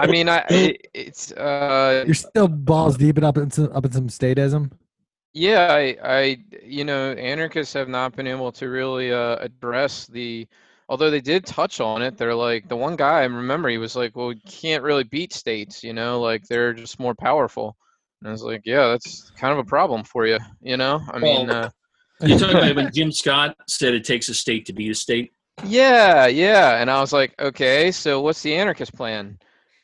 [0.00, 3.84] I mean, I it, it's uh, You're still balls deep and up in some, up
[3.84, 4.70] in some statism.
[5.32, 10.46] yeah, I I you know, anarchists have not been able to really uh, address the.
[10.88, 13.68] Although they did touch on it, they're like the one guy I remember.
[13.68, 17.14] He was like, "Well, we can't really beat states, you know, like they're just more
[17.14, 17.76] powerful."
[18.20, 21.18] And I was like, "Yeah, that's kind of a problem for you, you know." I
[21.18, 21.70] mean, uh,
[22.22, 25.32] you're talking about when Jim Scott said it takes a state to beat a state.
[25.64, 26.80] yeah, yeah.
[26.80, 29.38] And I was like, "Okay, so what's the anarchist plan?"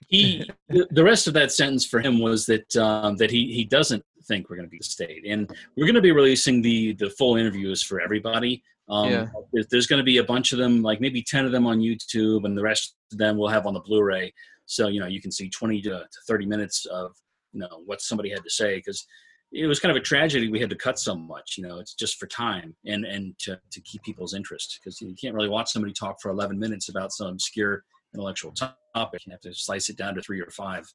[0.09, 4.03] He the rest of that sentence for him was that um, that he he doesn't
[4.27, 7.11] think we're going to beat the state, and we're going to be releasing the the
[7.11, 9.27] full interviews for everybody Um, Yeah.
[9.53, 11.79] there- There's going to be a bunch of them, like maybe 10 of them on
[11.81, 14.33] YouTube, and the rest of them we'll have on the Blu-ray.
[14.67, 17.13] So you know you can see 20 to, to 30 minutes of
[17.53, 19.07] you know what somebody had to say because
[19.53, 21.57] it was kind of a tragedy we had to cut so much.
[21.59, 25.15] You know, it's just for time and and to, to keep people's interest because you
[25.21, 29.27] can't really watch somebody talk for 11 minutes about some obscure intellectual topic.
[29.27, 30.91] You have to slice it down to three or five.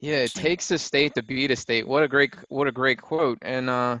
[0.00, 1.86] Yeah, it takes a state to beat a state.
[1.88, 3.38] What a great, what a great quote.
[3.42, 3.98] And uh,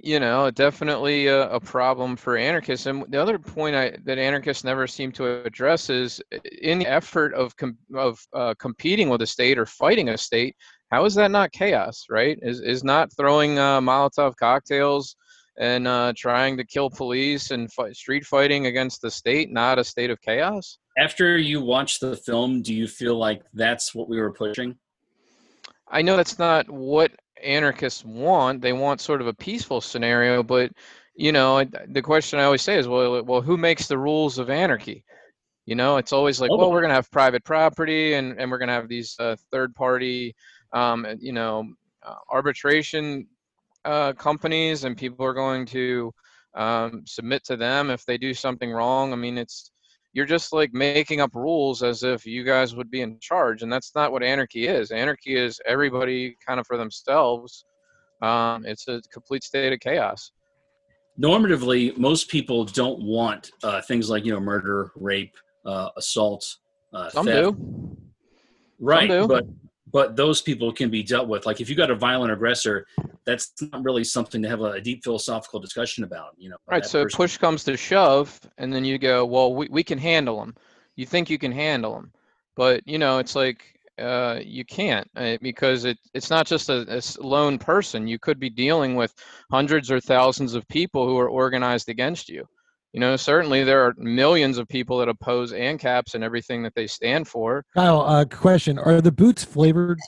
[0.00, 2.86] you know, definitely a, a problem for anarchists.
[2.86, 6.86] And the other point I, that anarchists never seem to address is uh, in the
[6.86, 10.56] effort of com- of uh, competing with a state or fighting a state.
[10.90, 12.06] How is that not chaos?
[12.08, 12.38] Right?
[12.42, 15.16] Is is not throwing uh, Molotov cocktails
[15.58, 19.84] and uh, trying to kill police and fight, street fighting against the state not a
[19.84, 20.78] state of chaos?
[20.96, 24.76] After you watch the film, do you feel like that's what we were pushing?
[25.90, 28.60] I know that's not what anarchists want.
[28.60, 30.70] They want sort of a peaceful scenario, but
[31.14, 34.50] you know, the question I always say is, well, well, who makes the rules of
[34.50, 35.04] anarchy?
[35.66, 38.58] You know, it's always like, well, we're going to have private property, and and we're
[38.58, 40.34] going to have these uh, third-party,
[40.72, 41.68] um, you know,
[42.06, 43.26] uh, arbitration
[43.84, 46.12] uh, companies, and people are going to
[46.54, 49.12] um, submit to them if they do something wrong.
[49.12, 49.70] I mean, it's
[50.12, 53.72] you're just like making up rules as if you guys would be in charge and
[53.72, 57.64] that's not what anarchy is anarchy is everybody kind of for themselves
[58.22, 60.32] um, it's a complete state of chaos
[61.20, 66.56] normatively most people don't want uh, things like you know murder rape uh, assault
[66.94, 67.56] uh, some theft.
[67.58, 67.96] do
[68.78, 69.28] right Some do.
[69.28, 69.44] but
[69.90, 71.46] but those people can be dealt with.
[71.46, 72.86] Like if you got a violent aggressor
[73.28, 77.02] that's not really something to have a, deep philosophical discussion about you know right so
[77.02, 80.54] person- push comes to shove and then you go well we, we can handle them
[80.94, 82.12] you think you can handle them
[82.54, 87.02] but you know it's like uh, you can't uh, because it, it's not just a
[87.18, 88.06] lone person.
[88.06, 89.12] You could be dealing with
[89.50, 92.46] hundreds or thousands of people who are organized against you
[92.92, 96.86] you know certainly there are millions of people that oppose ancaps and everything that they
[96.86, 99.98] stand for Kyle, uh, question: Are the boots flavored?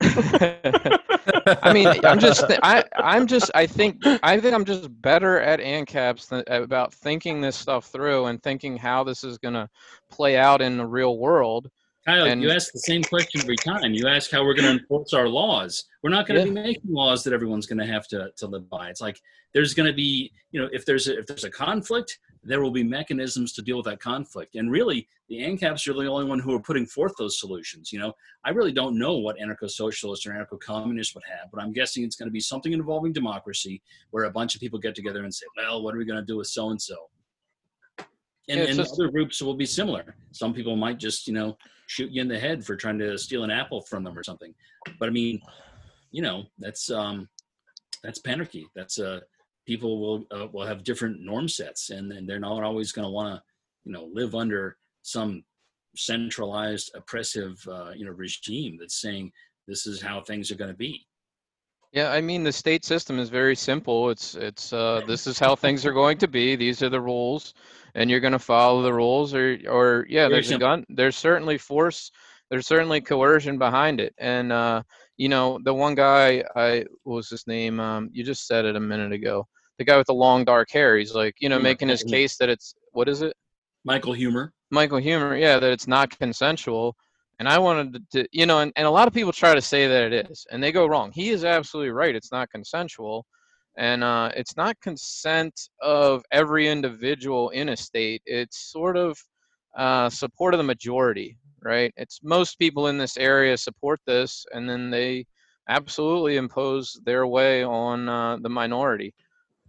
[0.02, 5.60] I mean, I'm just, I, I'm just, I think, I think I'm just better at
[5.60, 9.68] ANCAPs than, about thinking this stuff through and thinking how this is going to
[10.10, 11.68] play out in the real world.
[12.06, 13.92] Kyle, and- you ask the same question every time.
[13.92, 15.84] You ask how we're going to enforce our laws.
[16.02, 16.54] We're not going to Yeah.
[16.54, 18.88] be making laws that everyone's going to have to, to live by.
[18.88, 19.20] It's like
[19.52, 22.70] there's going to be, you know, if there's a, if there's a conflict, there will
[22.70, 24.54] be mechanisms to deal with that conflict.
[24.54, 27.92] And really, the ANCAPs are the only one who are putting forth those solutions.
[27.92, 28.14] You know,
[28.46, 32.28] I really don't know what anarcho-socialists or anarcho-communists would have, but I'm guessing it's going
[32.28, 35.82] to be something involving democracy, where a bunch of people get together and say, "Well,
[35.82, 36.96] what are we going to do with so and so?"
[37.98, 38.08] And,
[38.60, 40.16] Yeah, and just- other groups will be similar.
[40.32, 41.58] Some people might just, you know,
[41.90, 44.54] shoot you in the head for trying to steal an apple from them or something.
[45.00, 45.40] But I mean,
[46.12, 47.28] you know, that's um,
[48.04, 48.66] that's panarchy.
[48.76, 49.20] That's uh,
[49.66, 53.10] people will uh, will have different norm sets, and, and they're not always going to
[53.10, 53.42] want to,
[53.84, 55.42] you know, live under some
[55.96, 59.32] centralized oppressive, uh, you know, regime that's saying
[59.66, 61.04] this is how things are going to be.
[61.92, 64.10] Yeah, I mean, the state system is very simple.
[64.10, 66.54] It's, it's, uh, this is how things are going to be.
[66.54, 67.54] These are the rules,
[67.96, 70.68] and you're going to follow the rules, or, or yeah, Very there's simple.
[70.68, 70.86] a gun.
[70.88, 72.12] There's certainly force.
[72.48, 74.82] There's certainly coercion behind it, and uh,
[75.16, 77.78] you know, the one guy, I what was his name?
[77.78, 79.46] Um, you just said it a minute ago.
[79.78, 80.96] The guy with the long dark hair.
[80.96, 83.34] He's like, you know, Huemer, making his case that it's what is it?
[83.84, 84.50] Michael Huemer.
[84.70, 86.96] Michael Huemer, yeah, that it's not consensual.
[87.40, 89.88] And I wanted to, you know, and, and a lot of people try to say
[89.88, 91.10] that it is, and they go wrong.
[91.10, 92.14] He is absolutely right.
[92.14, 93.24] It's not consensual.
[93.78, 98.20] And uh, it's not consent of every individual in a state.
[98.26, 99.18] It's sort of
[99.74, 101.94] uh, support of the majority, right?
[101.96, 105.24] It's most people in this area support this, and then they
[105.70, 109.14] absolutely impose their way on uh, the minority.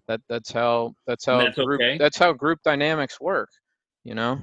[0.10, 1.98] That that's how that's how that's group okay?
[1.98, 3.50] that's how group dynamics work.
[4.04, 4.42] You know.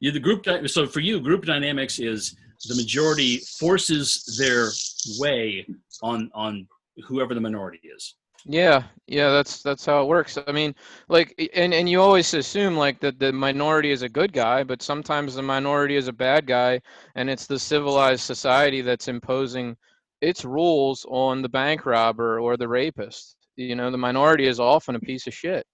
[0.00, 0.42] You the group.
[0.42, 4.70] dy- So for you, group dynamics is the majority forces their
[5.18, 5.66] way
[6.02, 6.66] on on
[7.06, 8.14] whoever the minority is.
[8.44, 10.38] Yeah, yeah, that's that's how it works.
[10.46, 10.74] I mean,
[11.08, 14.80] like, and and you always assume like that the minority is a good guy, but
[14.80, 16.80] sometimes the minority is a bad guy,
[17.14, 19.76] and it's the civilized society that's imposing
[20.20, 23.36] its rules on the bank robber or the rapist.
[23.56, 25.66] You know, the minority is often a piece of shit.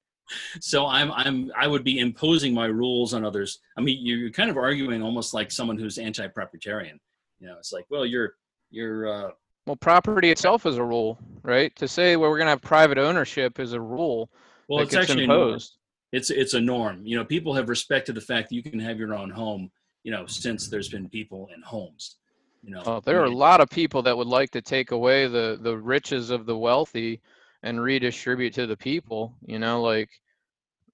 [0.61, 3.61] So I'm I'm I would be imposing my rules on others.
[3.77, 6.99] I mean, you're kind of arguing almost like someone who's anti-proprietarian.
[7.41, 8.35] You know, it's like, well, you're
[8.71, 9.31] you're uh,
[9.67, 11.75] Well, property itself is a rule, right?
[11.77, 14.31] To say well we're gonna have private ownership is a rule
[14.69, 15.77] well, it's actually imposed.
[16.13, 17.07] it's it's a norm.
[17.07, 19.71] You know, people have respected the fact that you can have your own home.
[20.05, 22.17] You know, since there's been people in homes.
[22.63, 25.27] You know, Oh, there are a lot of people that would like to take away
[25.27, 27.21] the the riches of the wealthy
[27.65, 29.35] and redistribute to the people.
[29.45, 30.09] You know, like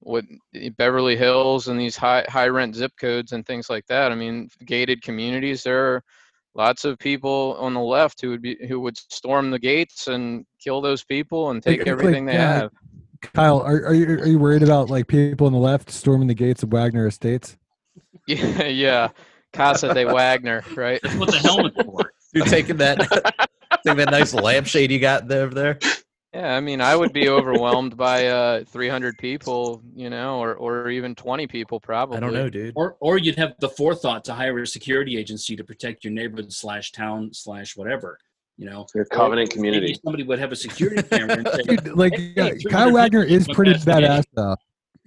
[0.03, 0.25] with
[0.79, 4.11] Beverly Hills and these high high rent zip codes and things like that.
[4.11, 5.63] I mean, gated communities.
[5.63, 6.05] There are
[6.55, 10.47] lots of people on the left who would be who would storm the gates and
[10.63, 12.71] kill those people and take Like- everything like, they yeah, have.
[13.35, 16.35] Kyle, are, are you are you worried about like people on the left storming the
[16.35, 17.57] gates of Wagner Estates?
[18.27, 19.09] Yeah, yeah.
[19.53, 21.01] Casa de Wagner, right?
[21.03, 22.13] That's what the helmet's for.
[22.35, 22.99] You're taking that,
[23.85, 25.79] taking that nice lampshade you got there over there.
[26.33, 30.89] Yeah, I mean, I would be overwhelmed by uh, 300 people, you know, or, or
[30.89, 32.19] even 20 people probably.
[32.19, 32.73] I don't know, dude.
[32.77, 36.53] Or, or you'd have the forethought to hire a security agency to protect your neighborhood
[36.53, 38.17] slash town slash whatever.
[38.59, 39.87] You know, Your covenant Or community.
[39.87, 43.25] Maybe somebody would have a security camera and say, Dude, like Hey, hey, Kyle Wagner
[43.25, 44.57] is is pretty my best badass though.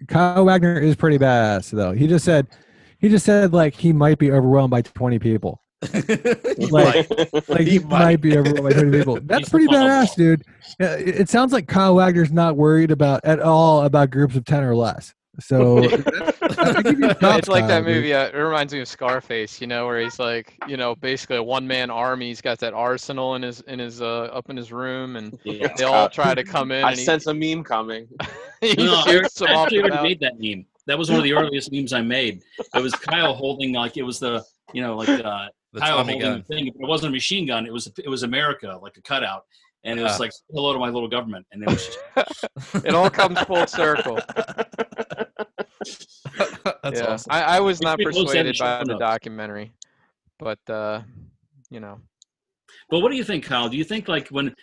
[0.08, 1.92] Kyle Wagner is pretty badass though.
[1.94, 2.48] He just said
[2.98, 5.62] he just said like he might be overwhelmed by 20 people.
[6.58, 7.50] You Like- might.
[7.50, 7.90] Like he, He might.
[7.90, 8.22] might.
[8.22, 9.20] be overwhelmed by 20 people.
[9.24, 10.44] That's pretty badass, dude.
[10.80, 14.64] It, it sounds like Kyle Wagner's not worried about at all about groups of 10
[14.64, 15.14] or less.
[15.40, 15.80] So
[16.44, 18.14] I give you props, it's like Kyle, that movie.
[18.14, 21.44] Uh, it reminds me of Scarface, you know, where he's like, you know, basically a
[21.44, 22.28] one man army.
[22.28, 25.74] He's got that arsenal in his in his uh, up in his room, and Yeah,
[25.76, 26.84] they all try to come in.
[26.86, 28.08] I and he, sense a meme coming.
[28.62, 30.04] he No, I shoots off actually the already mouth.
[30.04, 30.66] made that meme.
[30.86, 32.44] That was one of the earliest memes I made.
[32.76, 36.14] It was Kyle holding like it was the you know like uh, The Kyle Tommy
[36.14, 36.38] holding gun.
[36.48, 36.68] the thing.
[36.68, 37.66] It wasn't a machine gun.
[37.66, 39.44] It was it was America like a cutout,
[39.84, 40.18] and it was Ah.
[40.20, 41.46] like hello to my little government.
[41.52, 44.20] And it was just, It all comes full circle.
[46.84, 47.32] That's yeah, awesome.
[47.32, 49.00] I, I was not can post that in the persuaded by the notes.
[49.00, 49.74] documentary,
[50.40, 51.02] but uh,
[51.70, 52.00] you know,
[52.90, 53.70] But what do you think, Kyle?
[53.70, 54.56] Do you think like when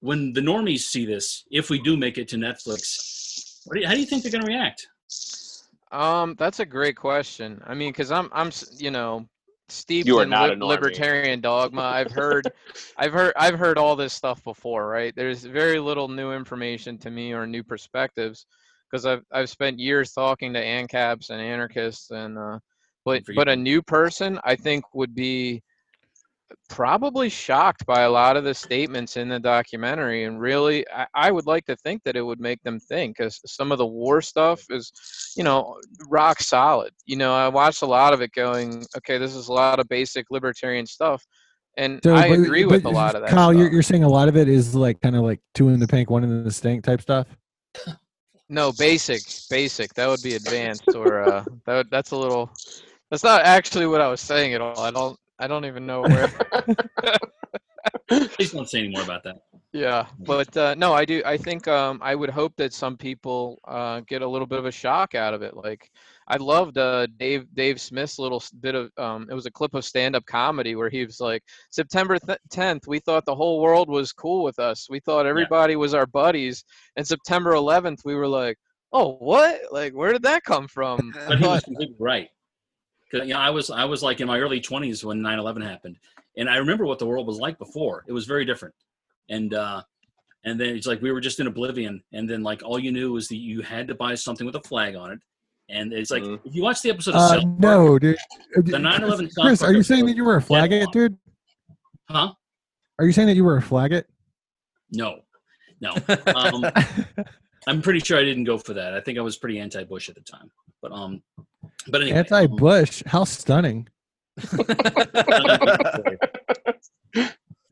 [0.00, 3.86] when the normies see this, if we do make it to Netflix, what do you,
[3.86, 4.86] how do you think they're going to react?
[5.90, 7.60] Um, that's a great question.
[7.66, 9.26] I mean, because I'm, I'm, you know,
[9.68, 11.82] steeped You are in not lib- libertarian dogma.
[11.82, 12.50] I've heard,
[12.98, 15.14] I've heard, I've heard all this stuff before, right?
[15.14, 18.46] There's very little new information to me or new perspectives,
[18.90, 22.58] because I've, I've spent years talking to ANCAPs and anarchists, and uh,
[23.04, 25.62] but, but a new person, I think, would be
[26.68, 31.30] probably shocked by a lot of the statements in the documentary and really I, I
[31.30, 34.20] would like to think that it would make them think because some of the war
[34.22, 34.92] stuff is
[35.36, 35.76] you know
[36.08, 39.52] rock solid you know i watched a lot of it going okay this is a
[39.52, 41.22] lot of basic libertarian stuff
[41.76, 44.08] and So, i but- agree with a lot of that Kyle, you're, you're saying a
[44.08, 46.50] lot of it is like kind of like two in the pink, one in the
[46.50, 47.26] stink type stuff.
[48.48, 52.50] no basic basic that would be advanced or uh that that's a little
[53.10, 56.02] that's not actually what i was saying at all i don't i don't even know
[56.02, 56.30] where
[58.08, 59.42] Please don't say any more about that.
[59.72, 61.22] Yeah, but uh, no, I do.
[61.26, 64.64] I think um, I would hope that some people uh, get a little bit of
[64.64, 65.54] a shock out of it.
[65.54, 65.90] Like
[66.26, 68.90] I loved uh, Dave Dave Smith's little bit of.
[68.96, 72.38] Um, it was a clip of stand up comedy where he was like, September th-
[72.50, 74.88] 10th, we thought the whole world was cool with us.
[74.88, 76.64] We thought everybody was our buddies,
[76.96, 78.56] and September 11th, we were like,
[78.92, 79.60] oh what?
[79.70, 81.12] Like where did that come from?
[81.26, 82.28] But he was completely right.
[83.10, 85.96] 'Cause, you know, I was I was like in my early 20s when 9/11 happened,
[86.36, 88.04] and I remember what the world was like before.
[88.06, 88.74] It was very different,
[89.30, 89.82] and uh,
[90.44, 93.12] and then it's like we were just in oblivion, and then like all you knew
[93.12, 95.20] was that you had to buy something with a flag on it,
[95.70, 96.40] and it's like Mhm.
[96.44, 98.16] if you watch the episode of Uh, South Park, no, dude.
[98.56, 101.16] Uh, The 9/11 Chris, Park are you saying that you were a flag it, dude?
[102.10, 102.32] huh?
[102.98, 104.06] Are you saying that you were a flag it?
[104.90, 105.20] No,
[105.80, 105.94] no.
[106.36, 106.64] Um,
[107.66, 108.94] I'm pretty sure I didn't go for that.
[108.94, 110.50] I think I was pretty anti-Bush at the time,
[110.82, 111.22] but um,
[111.88, 113.02] but anyway, Anti-Bush.
[113.06, 113.88] How stunning.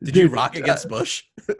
[0.02, 1.24] Did you rock against Bush?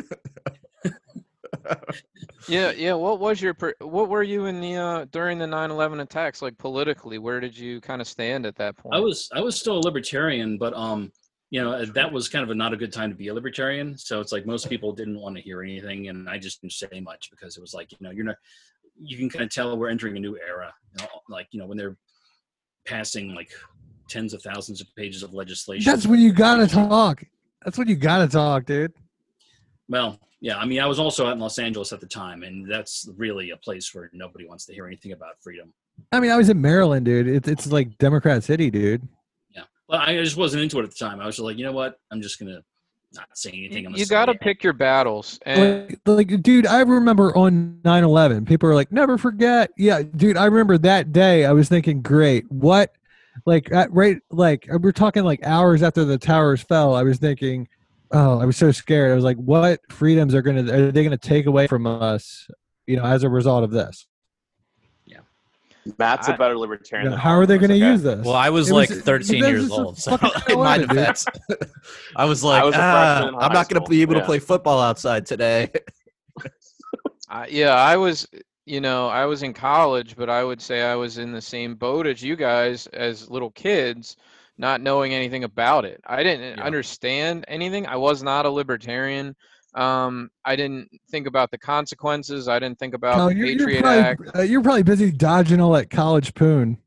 [2.48, 2.92] yeah, yeah.
[2.94, 6.42] What was your per- what were you in the uh, during the 9/11 attacks?
[6.42, 8.94] Like politically, where did you kind of stand at that point?
[8.94, 11.10] I was I was still a libertarian, but um,
[11.50, 13.96] you know, that was kind of a not a good time to be a libertarian.
[13.96, 17.00] So it's like most people didn't want to hear anything, and I just didn't say
[17.00, 18.36] much because it was like you know you're not.
[18.98, 20.72] You can kind of tell we're entering a new era.
[20.92, 21.96] You know, like you know when they're
[22.86, 23.50] passing like
[24.08, 25.90] tens of thousands of pages of legislation.
[25.90, 27.22] That's when you gotta talk.
[27.64, 28.92] That's when you gotta talk, dude.
[29.88, 30.58] well, yeah.
[30.58, 33.50] I mean, I was also out in Los Angeles at the time, and that's really
[33.50, 35.72] a place where nobody wants to hear anything about freedom.
[36.12, 37.26] I mean, I was in Maryland, dude.
[37.26, 39.06] It's it's like Democrat City, dude.
[39.50, 41.20] Yeah, well, I just wasn't into it at the time.
[41.20, 41.98] I was like, you know what?
[42.10, 42.62] I'm just gonna
[43.16, 43.86] not say anything.
[43.86, 48.46] I'm you got to pick your battles, and Like, like, dude, I remember on 9-11,
[48.46, 49.70] people are like, never forget.
[49.76, 51.44] Yeah, dude, I remember that day.
[51.44, 52.94] I was thinking, great, what?
[53.44, 56.94] Like, at, right, like, uh, we're talking like hours after the towers fell.
[56.94, 57.68] I was thinking,
[58.12, 59.12] oh, I was so scared.
[59.12, 62.48] I was like, what freedoms are gonna are they gonna take away from us?
[62.86, 64.06] You know, as a result of this.
[65.98, 67.04] Matt's a I- better libertarian.
[67.06, 67.90] You know, than how are they gonna okay?
[67.92, 68.24] use this?
[68.24, 70.16] Well, I was It like was- 13 years old, so
[70.48, 71.24] in my defense,
[72.16, 75.26] I was like, was ah, I'm not going to be able to play football outside
[75.26, 75.70] today.
[77.28, 78.26] I, yeah, I was
[78.66, 81.76] you know, I was in college, but I would say I was in the same
[81.76, 84.16] boat as you guys as little kids,
[84.58, 86.00] not knowing anything about it.
[86.04, 86.64] I didn't Yeah.
[86.64, 87.86] understand anything.
[87.86, 89.36] I was not a libertarian.
[89.76, 92.48] Um, I didn't think about the consequences.
[92.48, 94.20] I didn't think about Oh, the you're, you're Patriot Act.
[94.24, 96.78] probably, uh, you're probably busy dodging all that college poon.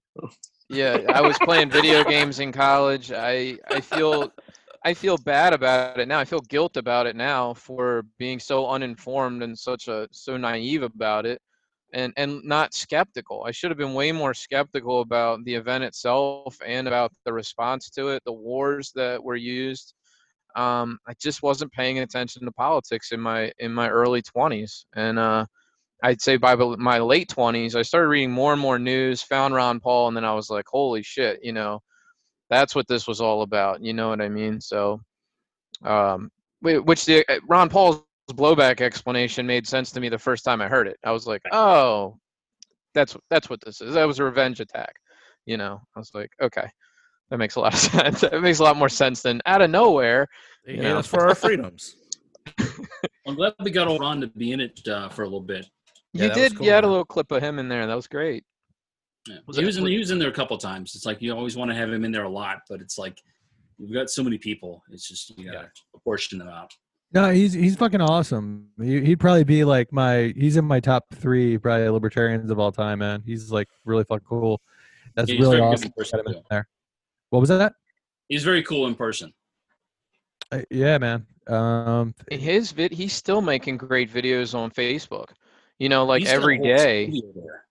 [0.70, 3.12] Yeah, I was playing video games in college.
[3.12, 4.32] I I feel
[4.84, 6.20] I feel bad about it now.
[6.20, 10.84] I feel guilt about it now for being so uninformed and such a so naive
[10.84, 11.42] about it
[11.94, 13.44] and and not skeptical.
[13.46, 17.90] I should have been way more skeptical about the event itself and about the response
[17.92, 19.94] to it, the wars that were used.
[20.56, 25.20] Um, I just wasn't paying attention to politics in my in my early 20s and
[25.20, 25.46] uh
[26.02, 29.80] I'd say by my late 20s, I started reading more and more news, found Ron
[29.80, 31.82] Paul, and then I was like, holy shit, you know,
[32.50, 33.84] that's what this was all about.
[33.84, 34.62] You know what I mean?
[34.62, 35.02] So,
[35.84, 36.32] um,
[36.62, 40.68] which the uh, Ron Paul's blowback explanation made sense to me the first time I
[40.68, 40.98] heard it.
[41.04, 42.18] I was like, oh,
[42.94, 43.94] that's that's what this is.
[43.94, 44.94] That was a revenge attack.
[45.46, 46.70] You know, I was like, okay,
[47.30, 48.24] that makes a lot of sense.
[48.24, 50.28] It makes a lot more sense than out of nowhere.
[50.66, 51.00] They You hate know.
[51.00, 51.96] us for our freedoms.
[53.28, 55.68] I'm glad we got old Ron to be in it uh, for a little bit.
[56.14, 56.56] You that was did.
[56.58, 57.86] cool, you had a little clip of him in there.
[57.86, 58.44] That was great.
[59.28, 59.38] Yeah.
[59.46, 60.96] Was he was in he was in there a couple times.
[60.96, 63.22] It's like you always want to have him in there a lot, but it's like
[63.78, 64.82] we've got so many people.
[64.92, 66.72] It's just you gotta proportion them out.
[67.12, 68.70] No, he's he's fucking awesome.
[68.82, 72.72] He, he'd probably be like my he's in my top three probably libertarians of all
[72.72, 73.22] time, man.
[73.26, 74.62] He's like really fucking cool.
[75.16, 75.92] That's Yeah, really awesome.
[75.96, 76.48] person, to him in too.
[76.50, 76.68] there.
[77.30, 77.74] What was that?
[78.28, 79.34] He's very cool in person.
[80.52, 81.26] Uh, yeah, man.
[81.48, 85.30] Um, his vid he's still making great videos on facebook
[85.80, 87.66] you know like He's got a every whole day studio there.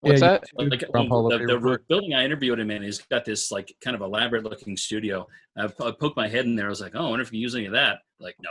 [0.00, 3.24] what's yeah, that you- Like Ron the, the building I interviewed him in, he's got
[3.24, 5.28] this like kind of elaborate looking studio.
[5.56, 6.66] I, po- I poked my head in there.
[6.66, 7.98] I was like, oh, I wonder if you can use any of that.
[8.18, 8.50] Like, no.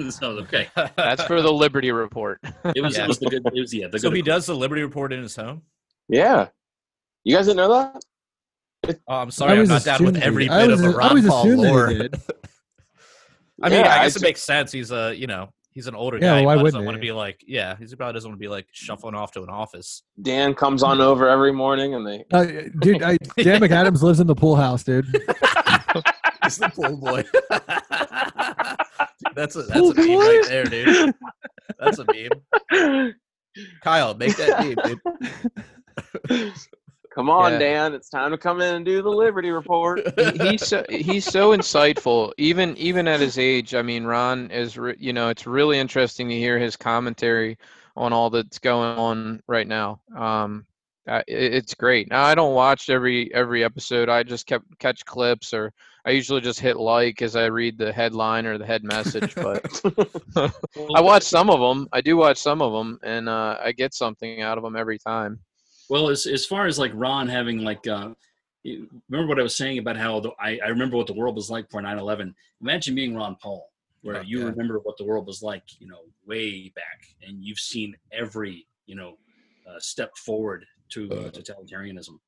[0.10, 2.40] so okay, that's for the liberty report
[2.74, 3.04] it was Yeah.
[3.04, 3.42] it was the good.
[3.54, 3.88] It was yeah.
[3.88, 5.60] The so good he does the Liberty Report in his home.
[6.08, 6.48] Yeah.
[7.24, 8.02] You guys didn't know that?
[9.08, 11.26] Oh, I'm sorry, I'm not down with every bit was- of a I Ron was
[11.26, 11.86] Paul assuming he lore.
[11.88, 12.14] did.
[13.62, 14.70] I mean, Yeah, I I guess it makes sense.
[14.72, 16.40] He's a, you know, he's an older Yeah, guy.
[16.40, 18.44] He why probably wouldn't doesn't want to be like, yeah, he probably doesn't want to
[18.44, 20.02] be like shuffling off to an office.
[20.20, 22.44] Dan comes on over every morning and they Uh,
[22.80, 25.06] dude, I, Dan McAdams lives in the pool house, dude.
[26.44, 27.24] He's the pool boy.
[29.34, 30.18] that's a that's Pool a meme boy?
[30.26, 31.14] right there, dude.
[31.80, 33.14] That's a meme.
[33.82, 35.00] Kyle, make that meme, dude.
[37.26, 37.58] Come on, Yeah.
[37.58, 37.94] Dan.
[37.94, 40.00] It's time to come in and do the Liberty Report.
[40.16, 44.78] He- he's so, he's so insightful even even at his age i mean ron is
[44.78, 47.58] re, you know it's really interesting to hear his commentary
[47.96, 50.64] on all that's going on right now um
[51.08, 55.04] uh, it- it's great now i don't watch every every episode i just kept catch
[55.04, 55.72] clips or
[56.06, 59.62] i usually just hit like as i read the headline or the head message but
[60.94, 63.92] i watch some of them i do watch some of them and uh, i get
[63.94, 65.38] something out of them every time
[65.88, 68.10] Well, as as far as like Ron having like, uh,
[69.08, 71.50] remember what I was saying about how the, I I remember what the world was
[71.50, 72.34] like for 9/11.
[72.60, 73.70] Imagine being Ron Paul,
[74.02, 74.46] where Oh, you yeah.
[74.46, 78.96] remember what the world was like, you know, way back, and you've seen every you
[78.96, 79.18] know
[79.68, 82.18] uh, step forward to uh, totalitarianism.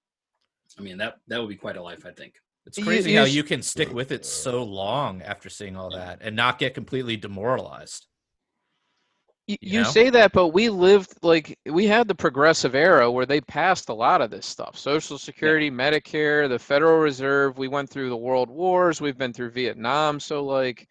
[0.79, 2.35] I mean that that would be quite a life, I think.
[2.67, 6.37] It's crazy how you can stick with it so long after seeing all that and
[6.37, 8.08] not get completely demoralized.
[9.49, 9.91] You You know?
[9.91, 13.95] say that, but we lived like we had the progressive era where they passed a
[13.95, 17.57] lot of this stuff Social Security, Medicare, the Federal Reserve.
[17.57, 20.21] We went through the World Wars, we've been through Vietnam.
[20.21, 20.87] So, like,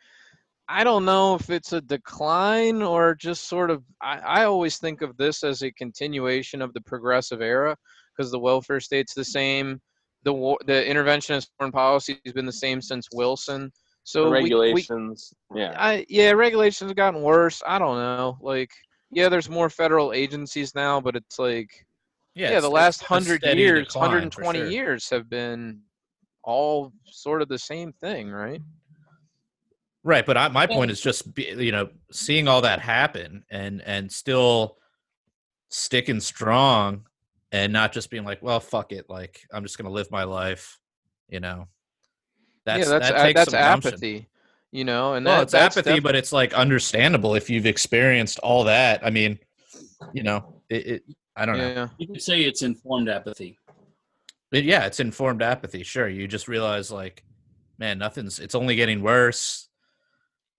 [0.68, 5.04] I don't know if it's a decline or just sort of, I, I always think
[5.04, 7.78] of this as a continuation of the progressive era
[8.18, 9.80] because the welfare state's the same.
[10.24, 13.72] The, war, the interventionist foreign policy has been the same since Wilson.
[14.08, 15.34] So the we- we, regulations.
[15.54, 15.76] yeah.
[15.78, 17.62] I yeah, regulations have gotten worse.
[17.68, 18.38] I don't know.
[18.40, 18.72] Like,
[19.12, 21.86] yeah, there's more federal agencies now, but it's like,
[22.34, 24.70] yeah, it's- the last hundred years, 120 sure.
[24.70, 25.82] years have been
[26.42, 28.62] all sort of the same thing, right?
[30.06, 33.82] Right, but I, my point is just be, you know seeing all that happen and
[33.82, 34.78] and still
[35.70, 37.08] sticking strong
[37.52, 40.80] and not just being like, well, fuck it, like I'm just gonna live my life,
[41.28, 41.68] you know.
[42.68, 43.94] That's yeah, that's that takes that's some gumption.
[43.94, 44.28] apathy,
[44.74, 45.14] you know.
[45.14, 48.66] And Well, that, it's that's apathy, def- but it's like understandable if you've experienced all
[48.66, 49.06] that.
[49.06, 49.40] I mean,
[50.12, 50.88] you know, it.
[50.88, 51.04] it
[51.38, 51.90] I don't know.
[51.98, 53.58] You could say it's informed apathy.
[54.52, 55.84] But yeah, it's informed apathy.
[55.84, 57.24] Sure, you just realize like,
[57.78, 58.38] man, nothing's.
[58.38, 59.70] It's only getting worse.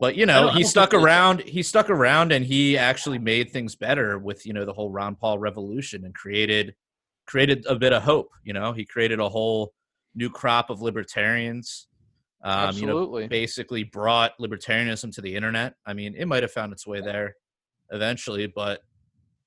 [0.00, 1.40] But you know, he stuck around.
[1.42, 5.14] He stuck around, and he actually made things better with you know the whole Ron
[5.14, 6.74] Paul revolution and created
[7.26, 8.30] created a bit of hope.
[8.44, 9.74] You know, he created a whole
[10.14, 11.88] new crop of libertarians.
[12.43, 13.28] Um, you know, absolutely.
[13.28, 15.74] basically brought libertarianism to the internet.
[15.84, 17.34] I mean, it might have found its way there
[17.91, 18.82] eventually, but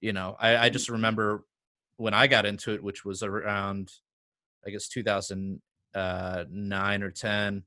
[0.02, 1.46] you know, I, I just remember
[1.98, 3.92] when I got into it, which was around,
[4.66, 7.64] I guess, 2009 or 10,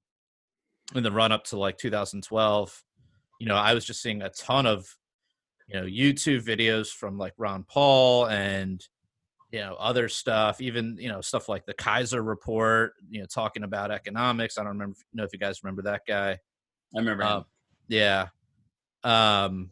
[0.95, 2.85] in the run up to like 2012,
[3.41, 4.97] you know, I was just seeing a ton of,
[5.68, 8.85] you know, YouTube videos from like Ron Paul and,
[9.55, 13.62] you know, other stuff, even, you know, stuff like the Keiser report, you know, talking
[13.62, 14.59] about economics.
[14.59, 16.30] I don't remember, know if you guys remember that guy.
[16.32, 17.22] I remember.
[17.22, 17.30] him.
[17.30, 17.44] Um,
[17.86, 18.26] yeah.
[19.05, 19.70] Um,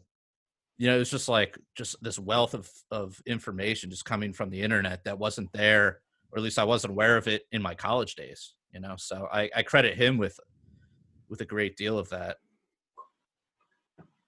[0.77, 4.49] you know, it was just like just this wealth of of information just coming from
[4.51, 5.99] the internet that wasn't there,
[6.31, 8.53] or at least I wasn't aware of it in my college days.
[8.73, 10.39] You know, so I, I credit him with
[11.27, 12.37] with a great deal of that.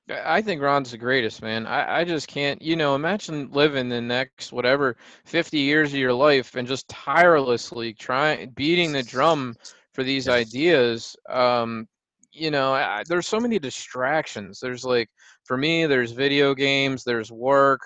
[0.10, 1.66] I think Ron's the greatest, man.
[1.66, 6.14] I, I just can't, you know, imagine living the next whatever 50 years of your
[6.14, 9.56] life and just tirelessly trying beating the drum
[9.94, 11.16] for these ideas.
[11.28, 11.88] Um,
[12.32, 14.60] you know, I, there's so many distractions.
[14.60, 15.10] There's like,
[15.44, 17.82] for me, there's video games, there's work,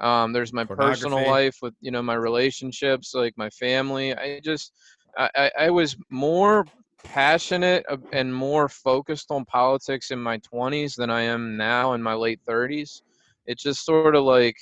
[0.00, 4.16] um, there's my personal life with, you know, my relationships, like my family.
[4.16, 4.72] I just,
[5.16, 6.64] I, I was more
[7.04, 12.14] passionate and more focused on politics in my 20s than I am now in my
[12.14, 13.02] late 30s.
[13.46, 14.56] It's just sort of like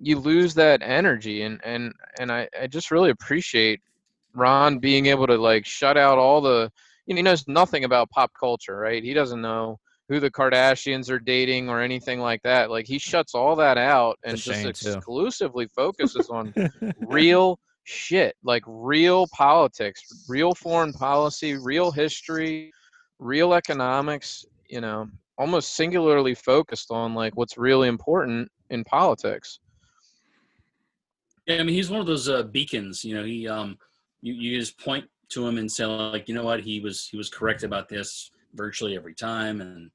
[0.00, 3.80] you lose that energy and and and I, I just really appreciate
[4.34, 6.70] Ron being able to like shut out all the
[7.06, 9.02] you know, he knows nothing about pop culture, right?
[9.02, 12.70] He doesn't know who the Kardashians are dating or anything like that.
[12.70, 16.52] Like he shuts all that out and just exclusively focuses on
[16.98, 22.72] real shit, like real politics, real foreign policy, real history,
[23.18, 25.08] real economics, you know,
[25.38, 29.60] almost singularly focused on like what's really important in politics.
[31.46, 33.04] Yeah, I mean, he's one of those uh, beacons.
[33.04, 33.78] You know, he um,
[34.20, 37.16] you, you just point to him and say like, you know what, he was he
[37.16, 39.90] was correct about this virtually every time, and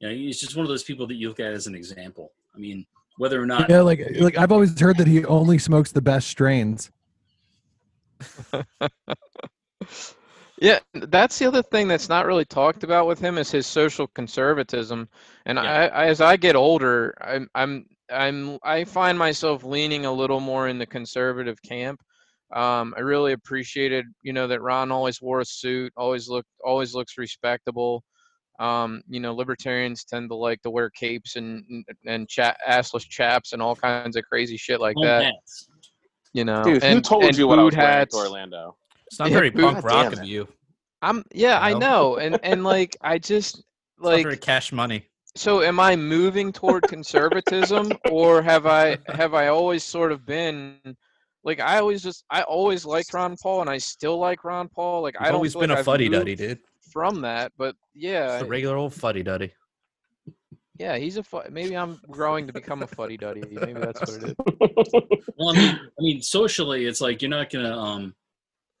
[0.00, 2.32] you know, he's just one of those people that you look at as an example.
[2.54, 2.84] I mean,
[3.16, 6.28] whether or not yeah, like like I've always heard that he only smokes the best
[6.28, 6.90] strains.
[10.58, 14.06] Yeah, that's the other thing that's not really talked about with him is his social
[14.06, 15.08] conservatism.
[15.44, 15.64] And Yeah.
[15.64, 20.38] I, I, as I get older, I'm, I'm, I'm, I find myself leaning a little
[20.38, 22.00] more in the conservative camp.
[22.52, 26.94] Um, I really appreciated, you know, that Ron always wore a suit, always looked, always
[26.94, 28.04] looks respectable.
[28.60, 33.08] Um, you know, libertarians tend to like to wear capes and and- and cha- assless
[33.08, 35.24] chaps and all kinds of crazy shit like that.
[35.24, 35.68] hats.
[36.32, 38.76] You know, Dude, who and, told and you what I was wearing to Orlando?
[39.06, 40.48] It's not very boo- punk God rock of you.
[41.02, 41.78] I'm yeah, I know?
[41.78, 43.56] know, and and like I just
[43.98, 45.04] It's not like very cash money.
[45.36, 45.62] so.
[45.62, 50.78] Am I moving toward conservatism, or have I have I always sort of been
[51.44, 55.02] like I always just I always liked Ron Paul, and I still like Ron Paul.
[55.02, 56.58] Like I You've don't always been like a I've fuddy duddy, moved dude.
[56.92, 59.52] from that, but yeah, Just a regular old fuddy duddy.
[60.82, 63.42] Yeah, he's a fu- maybe I'm growing to become a fuddy duddy.
[63.48, 64.36] Maybe that's what it is.
[65.36, 68.14] Well, I mean, I mean, socially, it's like you're not gonna um,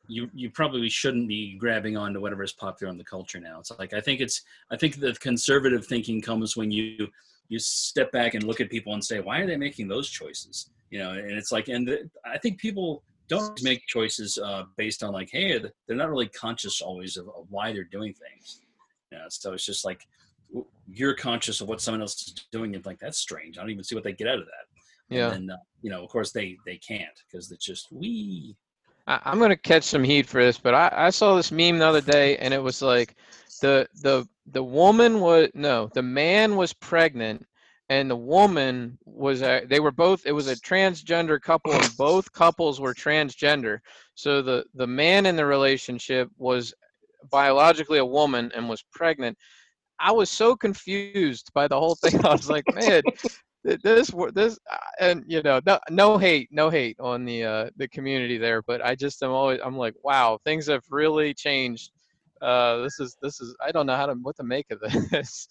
[0.06, 3.58] you you probably shouldn't be grabbing onto whatever is popular in the culture now.
[3.58, 7.08] It's like I think it's I think the conservative thinking comes when you
[7.48, 10.70] you step back and look at people and say, why are they making those choices?
[10.90, 15.02] You know, and it's like, and the, I think people don't make choices uh, based
[15.02, 18.60] on like, hey, they're not really conscious always of, of why they're doing things.
[19.10, 20.06] You know, so it's just like
[20.88, 23.58] you're conscious of what someone else is doing and like that's strange.
[23.58, 25.14] I don't even see what they get out of that.
[25.14, 25.32] Yeah.
[25.32, 28.56] And then, uh, you know, of course they they can't because it's just we.
[29.06, 32.00] I'm gonna catch some heat for this, but I, I saw this meme the other
[32.00, 33.16] day, and it was like
[33.60, 37.44] the the the woman was no, the man was pregnant,
[37.88, 40.24] and the woman was a, they were both.
[40.24, 43.80] It was a transgender couple, and both couples were transgender.
[44.14, 46.72] So the the man in the relationship was
[47.30, 49.36] biologically a woman and was pregnant.
[50.02, 52.14] I was so confused by the whole thing.
[52.26, 53.02] I was like, man,
[53.64, 57.70] this wo- this uh, and you know no, no hate no hate on the uh
[57.76, 61.92] the community there but i just am always i'm like wow things have really changed
[62.40, 64.80] uh this is this is i don't know how to what to make of
[65.10, 65.48] this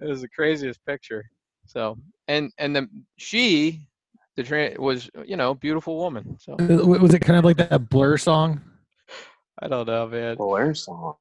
[0.00, 1.24] it was the craziest picture
[1.66, 1.96] so
[2.28, 2.86] and and the
[3.16, 3.88] she
[4.36, 8.18] the tra- was you know beautiful woman so Was it kind of like that Blur
[8.18, 8.60] song?
[9.60, 11.16] i don't know man Blur song.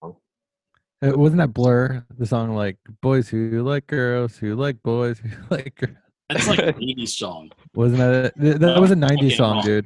[1.04, 2.06] Uh, wasn't that Blur?
[2.18, 5.98] The song like boys who like girls who like boys who like girls.
[6.30, 7.52] That's like an 80s song.
[7.76, 8.34] Wasn't that it?
[8.40, 9.66] Th- That No, was a I'm 90s song, wrong.
[9.66, 9.86] dude.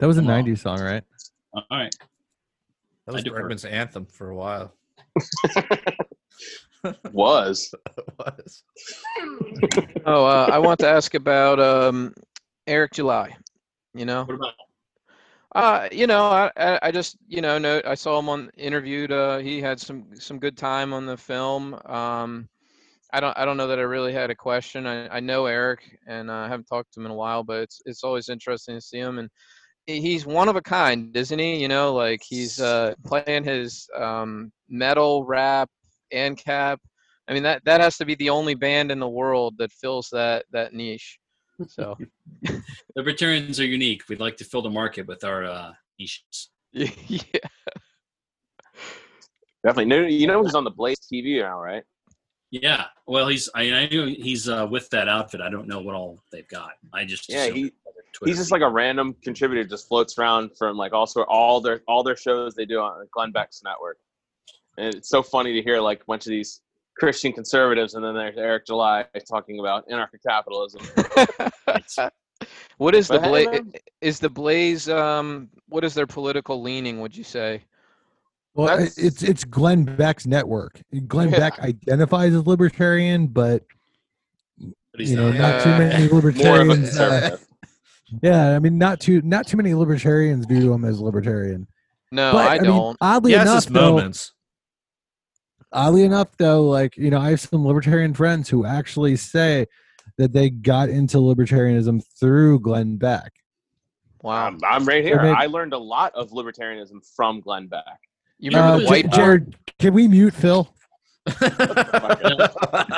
[0.00, 0.44] That was a I'm wrong.
[0.44, 1.04] 90s song, right?
[1.54, 1.94] All right.
[3.06, 3.36] That was defer.
[3.42, 4.74] Bergman's anthem for a while.
[7.12, 7.74] Was.
[8.18, 8.62] Was.
[10.04, 12.14] oh uh, i want to ask about um
[12.68, 13.34] eric july
[13.94, 14.52] you know What about
[15.56, 19.10] Uh, you know, I, I just you know know I saw him on interviewed.
[19.10, 21.74] Uh, he had some some good time on the film.
[21.86, 22.48] Um,
[23.12, 24.86] I don't I don't know that I really had a question.
[24.86, 27.80] I, I know Eric and I haven't talked to him in a while, but it's
[27.86, 29.30] it's always interesting to see him and
[29.86, 31.56] he's one of a kind, isn't he?
[31.56, 35.70] You know, like he's uh, playing his um, metal rap
[36.12, 36.80] and cap.
[37.28, 40.08] I mean that that has to be the only band in the world that fills
[40.12, 41.18] that that niche.
[41.68, 41.96] So
[42.96, 44.02] Libertarians are unique.
[44.08, 46.50] We'd like to fill the market with our uh, niches.
[46.72, 47.20] yeah,
[49.64, 49.86] Definitely.
[49.86, 51.82] No, You know he's on the Blaze TV now, right?
[52.50, 52.84] Yeah.
[53.06, 55.40] Well, he's I, I knew he's uh, with that outfit.
[55.40, 56.72] I don't know what all they've got.
[56.92, 59.88] I just Yeah, he it was their Twitter he's just like a random contributor, just
[59.88, 63.62] floats around from like also all their all their shows they do on Glenn Beck's
[63.64, 63.98] network.
[64.78, 66.60] And it's so funny to hear like a bunch of these
[66.98, 70.80] Christian conservatives, and then there's Eric July talking about anarcho capitalism.
[72.78, 73.60] what is the But hey, blaze?
[74.00, 74.88] Is the blaze?
[74.88, 77.00] Um, what is their political leaning?
[77.00, 77.62] Would you say?
[78.54, 80.80] Well, That's- it's it's Glenn Beck's network.
[81.06, 81.38] Glenn Yeah.
[81.38, 83.62] Beck identifies as libertarian, but
[84.58, 85.38] But you know, not.
[85.38, 86.98] not too Uh, many More of a libertarians.
[86.98, 87.36] uh,
[88.22, 91.66] yeah, I mean, not too not too many libertarians view him as libertarian.
[92.12, 92.96] No, but I mean, don't.
[93.02, 94.32] oddly He has enough, his though, moments.
[95.72, 99.66] Oddly enough, though, like you know, I have some libertarian friends who actually say
[100.18, 103.32] that they got into libertarianism through Glenn Beck.
[104.22, 104.46] wow.
[104.46, 105.16] I'm, I'm right here.
[105.20, 107.84] Maybe- I learned a lot of libertarianism from Glenn Beck.
[108.38, 110.68] You remember Uh, the white Jared, can we mute Phil?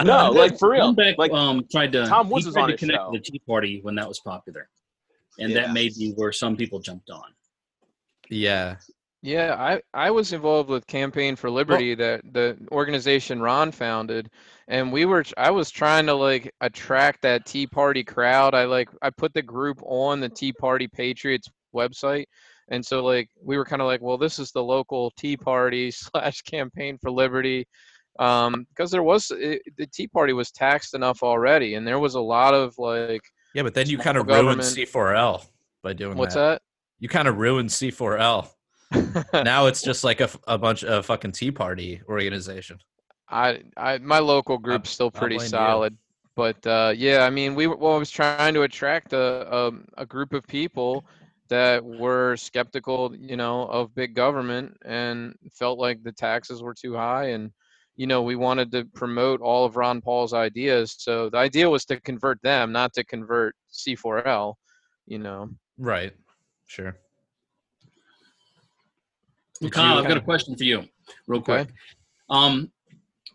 [0.04, 0.92] No, like for real.
[0.92, 3.10] Glenn Beck, Like um, tried to Tom Woods was tried on to his connect show.
[3.10, 4.68] with the Tea Party when that was popular,
[5.38, 5.62] and Yeah.
[5.62, 7.24] that may be where some people jumped on.
[8.30, 8.76] yeah.
[9.22, 14.30] Yeah, I, I was involved with Campaign for Liberty, that the organization Ron founded,
[14.68, 18.54] and we were I was trying to like attract that Tea Party crowd.
[18.54, 22.26] I like I put the group on the Tea Party Patriots website,
[22.68, 25.90] and so like we were kind of like, well, this is the local Tea Party
[25.90, 27.66] slash Campaign for Liberty,
[28.20, 32.14] um, because there was it, the Tea Party was taxed enough already, and there was
[32.14, 34.60] a lot of like Yeah, but then you kind of ruined.
[34.60, 35.44] C4L
[35.82, 36.40] by doing what's that.
[36.40, 36.62] that?
[37.00, 38.48] You kind of ruined C4L.
[39.32, 42.78] now it's just like a, a bunch of fucking Tea Party organization.
[43.28, 45.50] I, I, my local group's still pretty blame you.
[45.50, 45.96] solid,
[46.34, 49.72] but uh, yeah, I mean, we were- well, I was trying to attract a, a
[49.98, 51.04] a group of people
[51.48, 56.94] that were skeptical, you know, of big government and felt like the taxes were too
[56.94, 57.52] high, and
[57.96, 60.94] you know, we wanted to promote all of Ron Paul's ideas.
[60.98, 64.54] So the idea was to convert them, not to convert C4L.
[65.06, 66.12] You know, Right.
[66.66, 66.96] Sure.
[69.60, 70.84] Well, Kyle, I've got a question for you,
[71.26, 71.64] real Okay.
[71.64, 71.68] quick.
[72.30, 72.70] Um,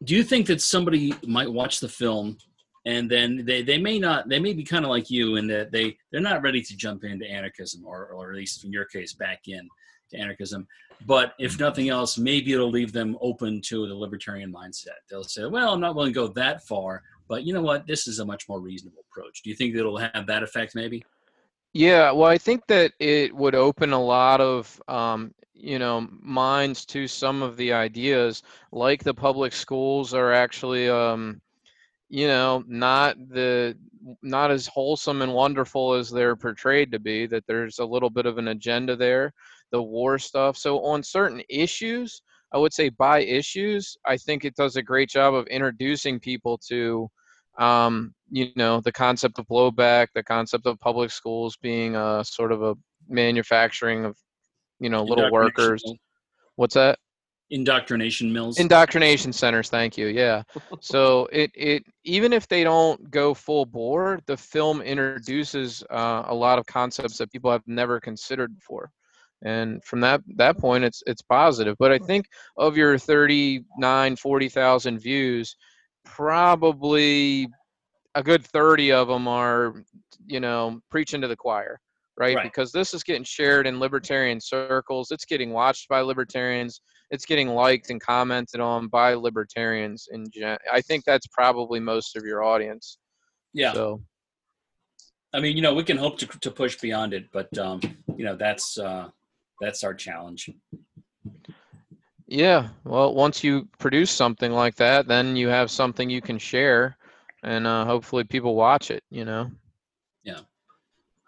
[0.04, 2.38] do you think that somebody might watch the film
[2.86, 5.72] and then they, they may not they may be kind of like you in that
[5.72, 9.14] they they're not ready to jump into anarchism or or at least in your case
[9.14, 9.68] back in
[10.12, 10.68] to anarchism.
[11.06, 15.00] But if nothing else maybe it'll leave them open to the libertarian mindset.
[15.10, 17.88] They'll say well i'm not willing to go that far but you know what?
[17.88, 19.42] This is a much more reasonable approach.
[19.44, 21.04] Do you think it'll have that effect maybe?
[21.74, 26.86] Yeah, well, I think that it would open a lot of, um, you know, minds
[26.88, 31.42] to some of the ideas, like the public schools are actually, um,
[32.10, 33.78] you know, not the
[34.22, 37.26] not as wholesome and wonderful as they're portrayed to be.
[37.26, 39.34] That there's a little bit of an agenda there,
[39.72, 40.58] the war stuff.
[40.58, 45.10] So on certain issues, I would say by issues, I think it does a great
[45.10, 47.10] job of introducing people to
[47.58, 52.52] um, you know, the concept of blowback, the concept of public schools being a sort
[52.52, 52.76] of a
[53.08, 54.18] manufacturing of,
[54.84, 55.84] you know, little workers.
[56.56, 57.00] What's that?
[57.54, 59.70] indoctrination mills Indoctrination centers.
[59.70, 60.08] Thank you.
[60.08, 60.42] Yeah.
[60.82, 66.34] so it it even if they don't go full bore, the film introduces uh, a
[66.34, 68.92] lot of concepts that people have never considered before.
[69.44, 71.76] And from that that point, it's it's positive.
[71.78, 72.28] But I think
[72.58, 75.56] of your 39, 40,000 views,
[76.06, 77.48] probably
[78.16, 79.84] a good 30 of them are,
[80.26, 81.80] you know, preaching to the choir,
[82.18, 82.36] right?
[82.36, 82.44] Right.
[82.44, 85.12] Because this is getting shared in libertarian circles.
[85.12, 86.82] It's getting watched by libertarians.
[87.12, 90.08] It's getting liked and commented on by libertarians.
[90.12, 92.98] In gen- I think that's probably most of your audience.
[93.54, 94.02] yeah So
[95.34, 97.82] I mean, you know, we can hope to, to push beyond it, but um,
[98.16, 99.10] you know, that's uh,
[99.60, 100.52] that's our challenge.
[102.28, 106.98] yeah, well, once you produce something like that, then you have something you can share,
[107.42, 109.04] and uh, hopefully people watch it.
[109.10, 109.52] You know.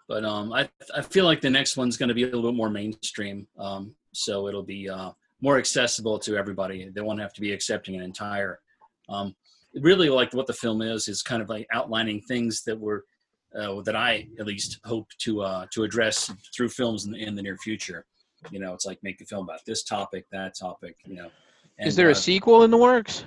[0.08, 2.56] But um, I I feel like the next one's going to be a little bit
[2.56, 6.88] more mainstream, um, so it'll be uh, more accessible to everybody.
[6.88, 8.60] They won't have to be accepting an entire.
[9.08, 9.34] Um,
[9.74, 13.04] really, like what the film is is kind of like outlining things that were
[13.56, 17.34] uh, that I at least hope to uh, to address through films in the, in
[17.34, 18.04] the near future.
[18.50, 20.96] You know, it's like make a film about this topic, that topic.
[21.04, 21.30] You know,
[21.78, 23.24] Is And, there uh, a sequel in the works?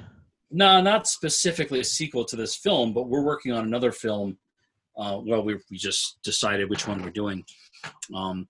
[0.52, 4.38] No, not specifically a sequel to this film, but we're working on another film.
[5.00, 7.44] Uh, well, we we just decided which one we're doing,
[8.14, 8.48] um,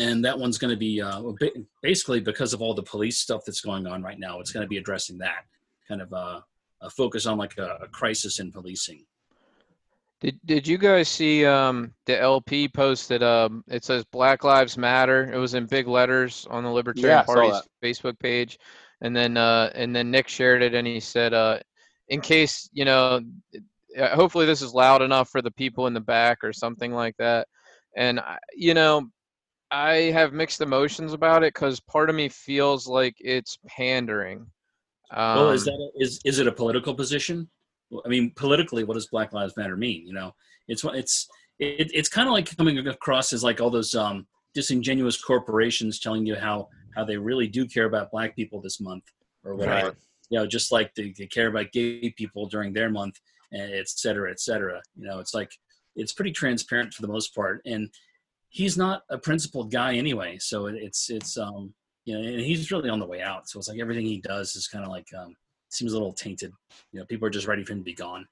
[0.00, 1.22] and that one's going to be uh,
[1.80, 4.40] basically because of all the police stuff that's going on right now.
[4.40, 5.44] It's going to be addressing that
[5.86, 6.40] kind of uh,
[6.80, 9.04] a focus on like a, a crisis in policing.
[10.20, 13.22] Did Did you guys see um, the LP posted?
[13.22, 15.32] Um, it says Black Lives Matter.
[15.32, 18.58] It was in big letters on the Libertarian Yeah, Party's Facebook page,
[19.00, 21.58] and then uh, and then Nick shared it, and he said, uh,
[22.08, 23.20] in case you know,
[23.98, 27.48] hopefully this is loud enough for the people in the back or something like that.
[27.96, 29.08] And I, you know,
[29.70, 34.46] I have mixed emotions about it because part of me feels like it's pandering.
[35.12, 37.48] Um, well, is that a, is is it a political position?
[38.04, 40.06] I mean, politically, what does Black Lives Matter mean?
[40.06, 40.34] You know,
[40.68, 41.28] it's it's
[41.58, 46.26] it, it's kind of like coming across as like all those um, disingenuous corporations telling
[46.26, 49.04] you how how they really do care about Black people this month
[49.44, 49.88] or whatever.
[49.88, 49.96] Right.
[50.30, 53.18] You know, just like they, they care about gay people during their month,
[53.52, 54.80] et cetera, et cetera.
[54.96, 55.50] You know, it's like
[55.96, 57.88] it's pretty transparent for the most part, and
[58.48, 60.38] he's not a principled guy anyway.
[60.38, 61.74] So it, it's it's um
[62.04, 63.48] you know, and he's really on the way out.
[63.48, 65.34] So it's like everything he does is kind of like um
[65.68, 66.52] seems a little tainted.
[66.92, 68.26] You know, people are just ready for him to be gone.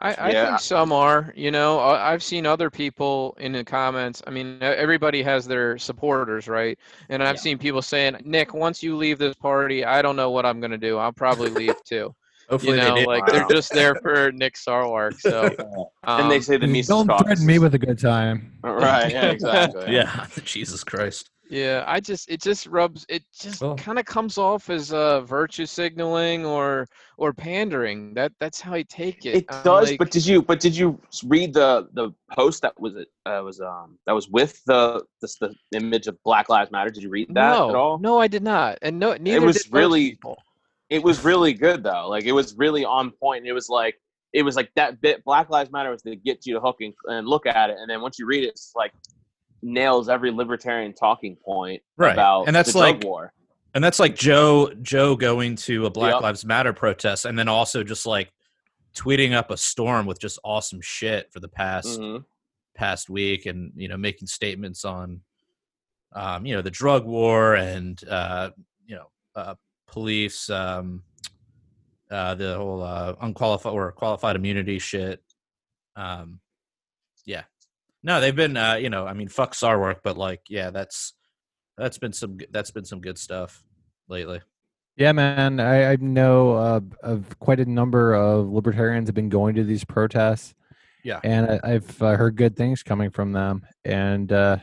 [0.00, 0.46] I, I Yeah.
[0.46, 1.32] think some are.
[1.36, 4.22] You know, I- I've seen other people in the comments.
[4.26, 6.78] I mean, everybody has their supporters, right?
[7.08, 7.40] And I've Yeah.
[7.40, 10.78] seen people saying, "Nick, once you leave this party, I don't know what I'm gonna
[10.78, 10.98] do.
[10.98, 12.14] I'll probably leave too."
[12.48, 15.20] Hopefully you know, they like they're just there for Nick Sarwark.
[15.20, 15.42] So,
[16.04, 17.26] and they um, say the Mises Don't caucus.
[17.26, 18.52] threaten me with a good time.
[18.62, 19.12] right.
[19.12, 19.92] Yeah, exactly.
[19.94, 21.30] yeah, Jesus Christ.
[21.50, 25.22] Yeah, I just it just rubs it just Well- kind of comes off as uh
[25.22, 26.86] virtue signaling or
[27.16, 28.12] or pandering.
[28.14, 29.34] That that's how I take it.
[29.34, 30.42] It I'm does, like- but did you?
[30.42, 33.08] But did you read the the post that was it?
[33.24, 36.90] Uh, was um that was with the this the image of Black Lives Matter?
[36.90, 37.98] Did you read that no, at all?
[37.98, 40.36] no, I did not, and no, neither it was did really- people.
[40.90, 42.08] It was really good though.
[42.08, 43.46] Like it was really on point.
[43.46, 44.00] It was like
[44.32, 45.24] it was like that bit.
[45.24, 47.88] Black Lives Matter was to get you to hook and, and look at it, and
[47.90, 48.92] then once you read it, it's like
[49.62, 52.12] nails every libertarian talking point Right.
[52.12, 53.32] about And that's the drug like- war.
[53.74, 56.22] And that's like Jo Jo going to a Black Yep.
[56.22, 58.32] Lives Matter protest and then also just like
[58.94, 62.24] tweeting up a storm with just awesome shit for the past Mhm.
[62.74, 65.20] past week and you know making statements on
[66.14, 68.50] um you know the drug war and uh
[68.86, 69.54] you know uh
[69.88, 71.02] police um
[72.10, 75.22] uh the whole uh unqualified or qualified immunity shit
[75.96, 76.40] um
[77.24, 77.42] yeah
[78.02, 81.14] no they've been uh you know i mean fuck Sarwark but like yeah that's
[81.76, 83.62] that's been some that's been some good stuff
[84.08, 84.40] lately
[84.96, 85.60] Yeah, man.
[85.60, 89.84] I, I know uh, of quite a number of libertarians have been going to these
[89.84, 90.54] protests.
[91.04, 91.20] Yeah.
[91.22, 93.64] and I, I've uh, heard good things coming from them.
[93.84, 94.58] And uh,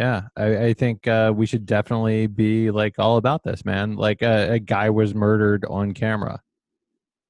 [0.00, 3.96] yeah, I, I think uh, we should definitely be like all about this, man.
[3.96, 6.40] Like a, a guy was murdered on camera.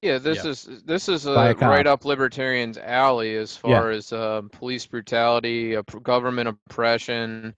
[0.03, 0.51] Yeah, this Yeah.
[0.53, 3.81] is this is By a uh, right up libertarians' alley as Yeah.
[3.81, 7.57] far as uh, police brutality, uh, government oppression.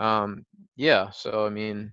[0.00, 0.44] Um,
[0.74, 1.92] yeah, so I mean,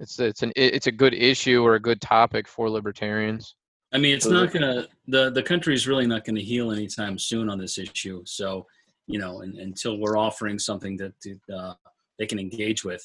[0.00, 3.56] it's it's an it's a good issue or a good topic for libertarians.
[3.92, 7.48] I mean, it's So not gonna the the country's really not gonna heal anytime soon
[7.48, 8.22] on this issue.
[8.26, 8.66] So,
[9.12, 11.12] you know, and, until we're offering something that
[11.54, 11.74] uh,
[12.18, 13.04] they can engage with,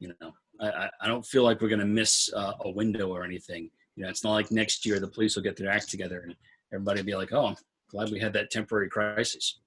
[0.00, 3.70] you know, I, I- don't feel like we're gonna miss uh, a window or anything.
[3.96, 6.34] You know, it's not like next year the police will get their act together and
[6.72, 7.56] everybody will be like, "Oh, I'm
[7.90, 9.60] glad we had that temporary crisis."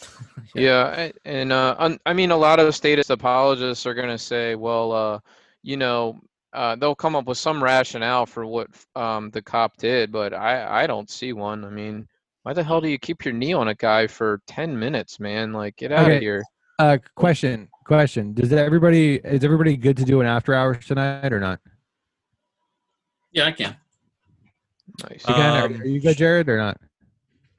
[0.54, 4.92] Yeah, and uh, I mean, a lot of status apologists are going to say, well,
[4.92, 5.18] uh,
[5.62, 6.20] you know,
[6.52, 10.82] uh, they'll come up with some rationale for what um, the cop did, but I,
[10.82, 11.64] I don't see one.
[11.64, 12.06] I mean,
[12.44, 15.52] why the hell do you keep your knee on a guy for 10 minutes, man?
[15.52, 16.16] Like, get out Okay.
[16.16, 16.44] of here.
[16.78, 18.34] Uh, question, question.
[18.34, 21.58] Does everybody is everybody good to do an after hours tonight or not?
[23.32, 23.76] Yeah, I can.
[25.08, 25.24] Nice.
[25.26, 26.78] You can, Um, are you good, Jared, or not?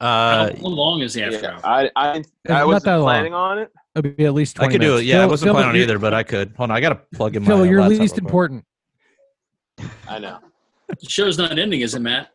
[0.00, 1.60] uh How long is the after Yeah, hour?
[1.64, 3.04] I I, I not wasn't that long.
[3.06, 3.72] planning on it.
[3.96, 5.06] It'll be at least i 20 could do it minutes.
[5.06, 7.34] yeah i wasn't Phil, planning on either but i could hold on i gotta plug
[7.34, 8.62] in my Phil, you're least important.
[10.06, 10.38] I know.
[10.88, 12.30] The show's not ending, is it, Matt?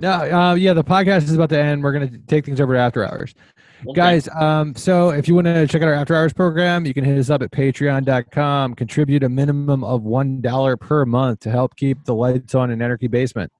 [0.00, 1.82] No, uh, yeah, the podcast is about to end.
[1.82, 3.34] We're gonna take things over to after hours.
[3.88, 3.94] Okay.
[3.94, 7.02] Guys, um, so if you want to check out our after hours program, you can
[7.02, 8.74] hit us up at patreon.com.
[8.74, 12.80] Contribute a minimum of one dollar per month to help keep the lights on in
[12.80, 13.50] Anarchy Basement.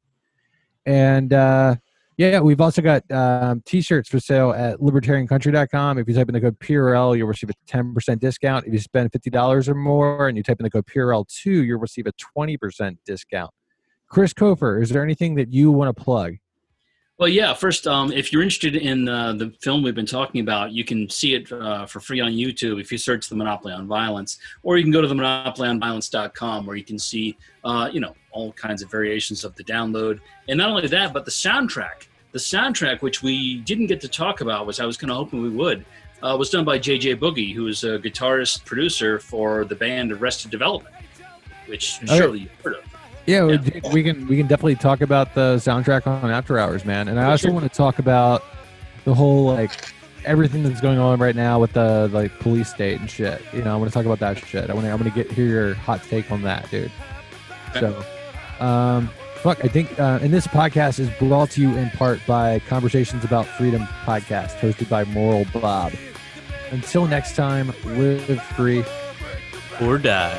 [0.86, 1.76] And uh,
[2.18, 5.98] yeah, we've also got um, t-shirts for sale at libertariancountry.com.
[5.98, 8.66] If you type in the code PRL, you'll receive a 10% discount.
[8.66, 12.06] If you spend $50 or more and you type in the code PRL2, you'll receive
[12.06, 13.50] a 20% discount.
[14.12, 16.36] Chris Kofer, is there anything that you want to plug?
[17.18, 17.54] Well, yeah.
[17.54, 21.08] First, um, if you're interested in uh, the film we've been talking about, you can
[21.08, 24.76] see it uh, for free on YouTube if you search "The Monopoly on Violence," or
[24.76, 28.82] you can go to the monopolyonviolence.com where you can see, uh, you know, all kinds
[28.82, 30.20] of variations of the download.
[30.48, 32.08] And not only that, but the soundtrack.
[32.32, 35.42] The soundtrack, which we didn't get to talk about, which I was kind of hoping
[35.42, 35.86] we would,
[36.22, 40.50] uh, was done by JJ Boogie, who is a guitarist producer for the band Arrested
[40.50, 40.94] Development,
[41.66, 42.16] which Okay.
[42.18, 42.91] surely you've heard of.
[43.26, 43.92] Yeah, we, Yeah.
[43.92, 47.08] we can we can definitely talk about the soundtrack on After Hours, man.
[47.08, 47.54] And I For also sure.
[47.54, 48.42] want to talk about
[49.04, 49.70] the whole like
[50.24, 53.42] everything that's going on right now with the like police state and shit.
[53.52, 54.70] You know, I want to talk about that shit.
[54.70, 56.90] I want to I want to get hear your hot take on that, dude.
[57.74, 58.04] So,
[58.60, 62.58] um, fuck, I think, uh, and this podcast is brought to you in part by
[62.68, 65.92] Conversations About Freedom podcast, hosted by Moral Bob.
[66.70, 68.84] Until next time, live free.
[69.80, 70.38] Or die.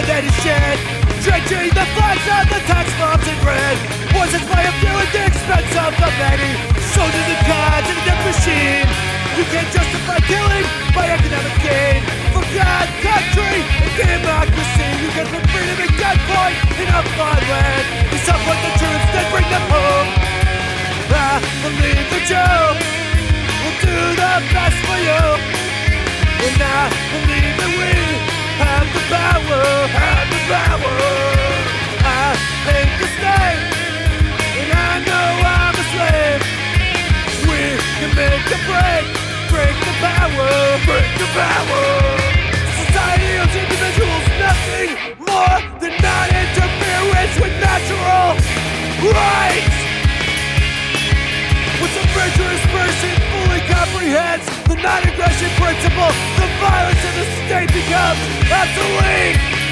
[0.00, 0.76] The that is shed.
[1.22, 3.78] Drenching the flags of the tax bombs in red.
[4.34, 6.52] Its way of view at the expense of the many.
[6.90, 8.86] Soldiers and cards in a death machine.
[9.38, 12.02] You can't justify killing by economic gain.
[12.34, 14.88] For God, country, and democracy.
[14.98, 17.84] You can put freedom at gunpoint in a foreign land.
[18.10, 20.08] We support the troops, then bring them home.
[21.14, 22.50] I believe that you
[23.62, 25.22] will do the best for you.
[26.42, 26.82] And I
[27.14, 28.13] believe that we
[28.62, 29.62] have the power,
[29.98, 30.96] have the power.
[32.04, 32.36] I
[32.68, 33.62] hate the state,
[34.60, 35.28] and I know
[35.58, 36.42] I'm a slave.
[37.48, 39.04] We can make break,
[39.50, 40.50] break the power,
[40.86, 41.84] break the power.
[42.82, 43.30] Society
[44.38, 48.36] nothing more than non-interference with natural
[49.12, 49.83] rights.
[52.14, 58.20] Virtuous person fully comprehends the non-aggression principle, the violence of the state becomes
[58.52, 59.63] obsolete.